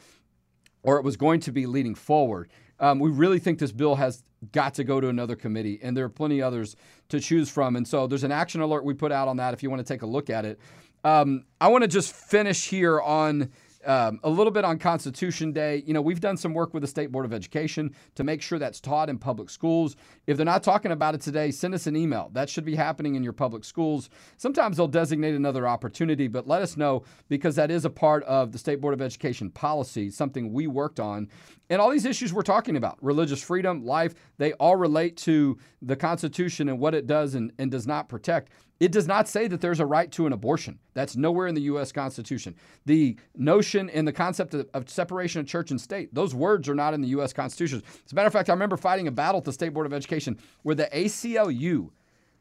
or 0.82 0.96
it 0.98 1.04
was 1.04 1.16
going 1.16 1.40
to 1.40 1.52
be 1.52 1.66
leading 1.66 1.94
forward. 1.94 2.48
Um, 2.78 2.98
we 2.98 3.10
really 3.10 3.38
think 3.38 3.58
this 3.58 3.72
bill 3.72 3.94
has 3.94 4.22
got 4.52 4.74
to 4.74 4.84
go 4.84 5.00
to 5.00 5.08
another 5.08 5.36
committee, 5.36 5.78
and 5.82 5.96
there 5.96 6.04
are 6.04 6.10
plenty 6.10 6.42
others 6.42 6.76
to 7.08 7.20
choose 7.20 7.48
from. 7.48 7.76
And 7.76 7.86
so 7.86 8.06
there's 8.06 8.24
an 8.24 8.32
action 8.32 8.60
alert 8.60 8.84
we 8.84 8.94
put 8.94 9.12
out 9.12 9.28
on 9.28 9.36
that 9.38 9.54
if 9.54 9.62
you 9.62 9.70
want 9.70 9.86
to 9.86 9.92
take 9.92 10.02
a 10.02 10.06
look 10.06 10.30
at 10.30 10.44
it. 10.44 10.60
Um, 11.04 11.44
I 11.60 11.68
want 11.68 11.82
to 11.82 11.88
just 11.88 12.12
finish 12.12 12.68
here 12.68 13.00
on 13.00 13.50
um, 13.86 14.20
a 14.22 14.30
little 14.30 14.50
bit 14.50 14.64
on 14.64 14.78
Constitution 14.78 15.52
Day. 15.52 15.82
You 15.86 15.94
know, 15.94 16.02
we've 16.02 16.20
done 16.20 16.36
some 16.36 16.52
work 16.54 16.74
with 16.74 16.82
the 16.82 16.86
State 16.86 17.12
Board 17.12 17.24
of 17.24 17.32
Education 17.32 17.94
to 18.14 18.24
make 18.24 18.42
sure 18.42 18.58
that's 18.58 18.80
taught 18.80 19.08
in 19.08 19.18
public 19.18 19.50
schools. 19.50 19.96
If 20.26 20.36
they're 20.36 20.44
not 20.46 20.62
talking 20.62 20.92
about 20.92 21.14
it 21.14 21.20
today, 21.20 21.50
send 21.50 21.74
us 21.74 21.86
an 21.86 21.96
email. 21.96 22.30
That 22.32 22.50
should 22.50 22.64
be 22.64 22.74
happening 22.74 23.14
in 23.14 23.22
your 23.22 23.32
public 23.32 23.64
schools. 23.64 24.10
Sometimes 24.36 24.76
they'll 24.76 24.88
designate 24.88 25.34
another 25.34 25.66
opportunity, 25.66 26.28
but 26.28 26.46
let 26.46 26.62
us 26.62 26.76
know 26.76 27.04
because 27.28 27.56
that 27.56 27.70
is 27.70 27.84
a 27.84 27.90
part 27.90 28.24
of 28.24 28.52
the 28.52 28.58
State 28.58 28.80
Board 28.80 28.94
of 28.94 29.02
Education 29.02 29.50
policy, 29.50 30.10
something 30.10 30.52
we 30.52 30.66
worked 30.66 31.00
on. 31.00 31.28
And 31.68 31.80
all 31.80 31.90
these 31.90 32.06
issues 32.06 32.32
we're 32.32 32.42
talking 32.42 32.76
about 32.76 32.98
religious 33.00 33.42
freedom, 33.42 33.84
life 33.84 34.14
they 34.38 34.52
all 34.54 34.76
relate 34.76 35.16
to 35.18 35.58
the 35.82 35.96
Constitution 35.96 36.68
and 36.68 36.78
what 36.78 36.94
it 36.94 37.06
does 37.06 37.34
and, 37.34 37.52
and 37.58 37.70
does 37.70 37.86
not 37.86 38.08
protect. 38.08 38.50
It 38.78 38.92
does 38.92 39.06
not 39.06 39.26
say 39.26 39.48
that 39.48 39.60
there's 39.60 39.80
a 39.80 39.86
right 39.86 40.10
to 40.12 40.26
an 40.26 40.32
abortion. 40.32 40.78
That's 40.92 41.16
nowhere 41.16 41.46
in 41.46 41.54
the 41.54 41.62
U.S. 41.62 41.92
Constitution. 41.92 42.54
The 42.84 43.16
notion 43.34 43.88
and 43.88 44.06
the 44.06 44.12
concept 44.12 44.52
of, 44.52 44.68
of, 44.74 44.90
separation 44.90 45.40
of 45.40 45.46
church 45.46 45.70
and 45.70 45.80
state, 45.80 46.14
those 46.14 46.34
words 46.34 46.68
are 46.68 46.74
not 46.74 46.92
in 46.92 47.00
the 47.00 47.08
U.S. 47.08 47.32
Constitution. 47.32 47.82
As 48.04 48.12
a 48.12 48.14
matter 48.14 48.26
of 48.26 48.34
fact, 48.34 48.50
I 48.50 48.52
remember 48.52 48.76
fighting 48.76 49.08
a 49.08 49.12
battle 49.12 49.38
at 49.38 49.44
the 49.44 49.52
State 49.52 49.70
Board 49.70 49.86
of 49.86 49.94
Education 49.94 50.38
where 50.62 50.74
the 50.74 50.88
ACLU 50.92 51.90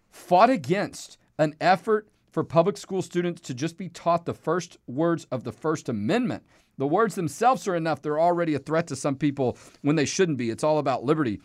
fought 0.09 0.49
against 0.49 1.17
an 1.37 1.55
effort 1.61 2.09
for 2.31 2.43
public 2.43 2.77
school 2.77 3.01
students 3.01 3.39
to 3.41 3.53
just 3.53 3.77
be 3.77 3.87
taught 3.87 4.25
the 4.25 4.33
first 4.33 4.77
words 4.87 5.25
of 5.31 5.45
the 5.45 5.53
First 5.53 5.87
Amendment. 5.87 6.43
The 6.77 6.87
words 6.87 7.15
themselves 7.15 7.65
are 7.65 7.77
enough. 7.77 8.01
They're 8.01 8.19
already 8.19 8.55
a 8.55 8.59
threat 8.59 8.87
to 8.87 8.97
some 8.97 9.15
people 9.15 9.57
when 9.83 9.95
they 9.95 10.03
shouldn't 10.03 10.37
be. 10.37 10.49
It's 10.49 10.63
all 10.63 10.79
about 10.79 11.05
liberty. 11.05 11.39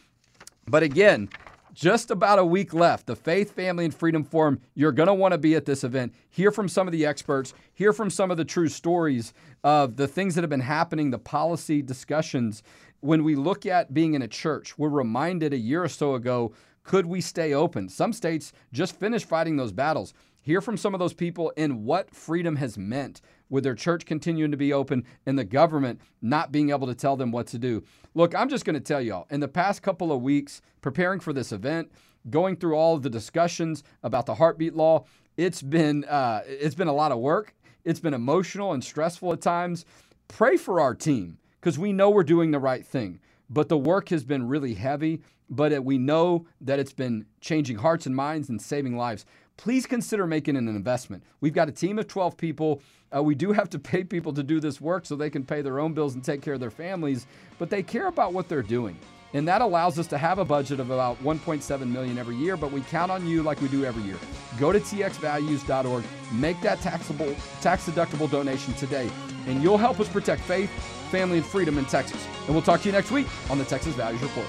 But 0.66 0.82
again, 0.82 1.28
just 1.74 2.10
about 2.10 2.38
a 2.38 2.44
week 2.44 2.74
left. 2.74 3.06
The 3.06 3.16
Faith, 3.16 3.52
Family, 3.52 3.84
and 3.84 3.94
Freedom 3.94 4.24
Forum. 4.24 4.60
You're 4.74 4.92
going 4.92 5.06
to 5.06 5.14
want 5.14 5.32
to 5.32 5.38
be 5.38 5.54
at 5.54 5.64
this 5.64 5.84
event. 5.84 6.14
Hear 6.28 6.50
from 6.50 6.68
some 6.68 6.88
of 6.88 6.92
the 6.92 7.06
experts, 7.06 7.54
hear 7.74 7.92
from 7.92 8.10
some 8.10 8.30
of 8.30 8.36
the 8.36 8.44
true 8.44 8.68
stories 8.68 9.32
of 9.64 9.96
the 9.96 10.08
things 10.08 10.34
that 10.34 10.42
have 10.42 10.50
been 10.50 10.60
happening, 10.60 11.10
the 11.10 11.18
policy 11.18 11.82
discussions. 11.82 12.62
When 13.00 13.24
we 13.24 13.34
look 13.34 13.66
at 13.66 13.94
being 13.94 14.14
in 14.14 14.22
a 14.22 14.28
church, 14.28 14.78
we're 14.78 14.88
reminded 14.88 15.52
a 15.52 15.58
year 15.58 15.82
or 15.82 15.88
so 15.88 16.14
ago 16.14 16.52
could 16.82 17.06
we 17.06 17.20
stay 17.20 17.52
open? 17.52 17.88
Some 17.88 18.12
states 18.12 18.52
just 18.72 18.98
finished 18.98 19.28
fighting 19.28 19.56
those 19.56 19.72
battles. 19.72 20.14
Hear 20.42 20.60
from 20.60 20.76
some 20.76 20.94
of 20.94 21.00
those 21.00 21.12
people 21.12 21.50
in 21.56 21.84
what 21.84 22.14
freedom 22.14 22.56
has 22.56 22.78
meant 22.78 23.20
with 23.50 23.64
their 23.64 23.74
church 23.74 24.06
continuing 24.06 24.50
to 24.50 24.56
be 24.56 24.72
open 24.72 25.04
and 25.26 25.38
the 25.38 25.44
government 25.44 26.00
not 26.22 26.52
being 26.52 26.70
able 26.70 26.86
to 26.86 26.94
tell 26.94 27.16
them 27.16 27.30
what 27.30 27.46
to 27.48 27.58
do. 27.58 27.82
Look, 28.14 28.34
I'm 28.34 28.48
just 28.48 28.64
going 28.64 28.74
to 28.74 28.80
tell 28.80 29.00
y'all, 29.00 29.26
in 29.30 29.40
the 29.40 29.48
past 29.48 29.82
couple 29.82 30.12
of 30.12 30.22
weeks, 30.22 30.62
preparing 30.80 31.20
for 31.20 31.32
this 31.32 31.52
event, 31.52 31.92
going 32.30 32.56
through 32.56 32.74
all 32.74 32.98
the 32.98 33.10
discussions 33.10 33.82
about 34.02 34.26
the 34.26 34.36
heartbeat 34.36 34.74
law, 34.74 35.04
it's 35.36 35.62
been 35.62 36.04
uh, 36.04 36.42
it's 36.46 36.74
been 36.74 36.88
a 36.88 36.92
lot 36.92 37.12
of 37.12 37.18
work. 37.18 37.54
It's 37.84 38.00
been 38.00 38.14
emotional 38.14 38.72
and 38.72 38.84
stressful 38.84 39.32
at 39.32 39.40
times. 39.40 39.84
Pray 40.28 40.56
for 40.56 40.80
our 40.80 40.94
team 40.94 41.38
because 41.60 41.78
we 41.78 41.92
know 41.92 42.10
we're 42.10 42.24
doing 42.24 42.50
the 42.50 42.58
right 42.58 42.86
thing, 42.86 43.20
but 43.48 43.68
the 43.68 43.78
work 43.78 44.08
has 44.10 44.24
been 44.24 44.48
really 44.48 44.74
heavy. 44.74 45.22
But 45.52 45.84
we 45.84 45.98
know 45.98 46.46
that 46.60 46.78
it's 46.78 46.92
been 46.92 47.26
changing 47.40 47.78
hearts 47.78 48.06
and 48.06 48.14
minds 48.14 48.48
and 48.48 48.62
saving 48.62 48.96
lives 48.96 49.26
please 49.60 49.84
consider 49.84 50.26
making 50.26 50.56
an 50.56 50.68
investment. 50.68 51.22
We've 51.42 51.52
got 51.52 51.68
a 51.68 51.72
team 51.72 51.98
of 51.98 52.08
12 52.08 52.38
people. 52.38 52.80
Uh, 53.14 53.22
we 53.22 53.34
do 53.34 53.52
have 53.52 53.68
to 53.70 53.78
pay 53.78 54.04
people 54.04 54.32
to 54.32 54.42
do 54.42 54.58
this 54.58 54.80
work 54.80 55.04
so 55.04 55.16
they 55.16 55.28
can 55.28 55.44
pay 55.44 55.60
their 55.60 55.80
own 55.80 55.92
bills 55.92 56.14
and 56.14 56.24
take 56.24 56.40
care 56.40 56.54
of 56.54 56.60
their 56.60 56.70
families, 56.70 57.26
but 57.58 57.68
they 57.68 57.82
care 57.82 58.06
about 58.06 58.32
what 58.32 58.48
they're 58.48 58.62
doing. 58.62 58.98
And 59.34 59.46
that 59.46 59.60
allows 59.60 59.98
us 59.98 60.06
to 60.08 60.18
have 60.18 60.38
a 60.38 60.46
budget 60.46 60.80
of 60.80 60.90
about 60.90 61.22
1.7 61.22 61.86
million 61.86 62.16
every 62.16 62.36
year, 62.36 62.56
but 62.56 62.72
we 62.72 62.80
count 62.80 63.12
on 63.12 63.26
you 63.26 63.42
like 63.42 63.60
we 63.60 63.68
do 63.68 63.84
every 63.84 64.02
year. 64.02 64.16
Go 64.58 64.72
to 64.72 64.80
txvalues.org, 64.80 66.04
make 66.32 66.58
that 66.62 66.80
taxable 66.80 67.36
tax 67.60 67.86
deductible 67.86 68.30
donation 68.30 68.72
today, 68.74 69.10
and 69.46 69.62
you'll 69.62 69.76
help 69.76 70.00
us 70.00 70.08
protect 70.08 70.40
faith, 70.40 70.70
family, 71.10 71.36
and 71.36 71.46
freedom 71.46 71.76
in 71.76 71.84
Texas. 71.84 72.26
And 72.46 72.54
we'll 72.54 72.62
talk 72.62 72.80
to 72.80 72.86
you 72.86 72.92
next 72.92 73.10
week 73.10 73.26
on 73.50 73.58
the 73.58 73.64
Texas 73.64 73.94
Values 73.94 74.22
Report. 74.22 74.46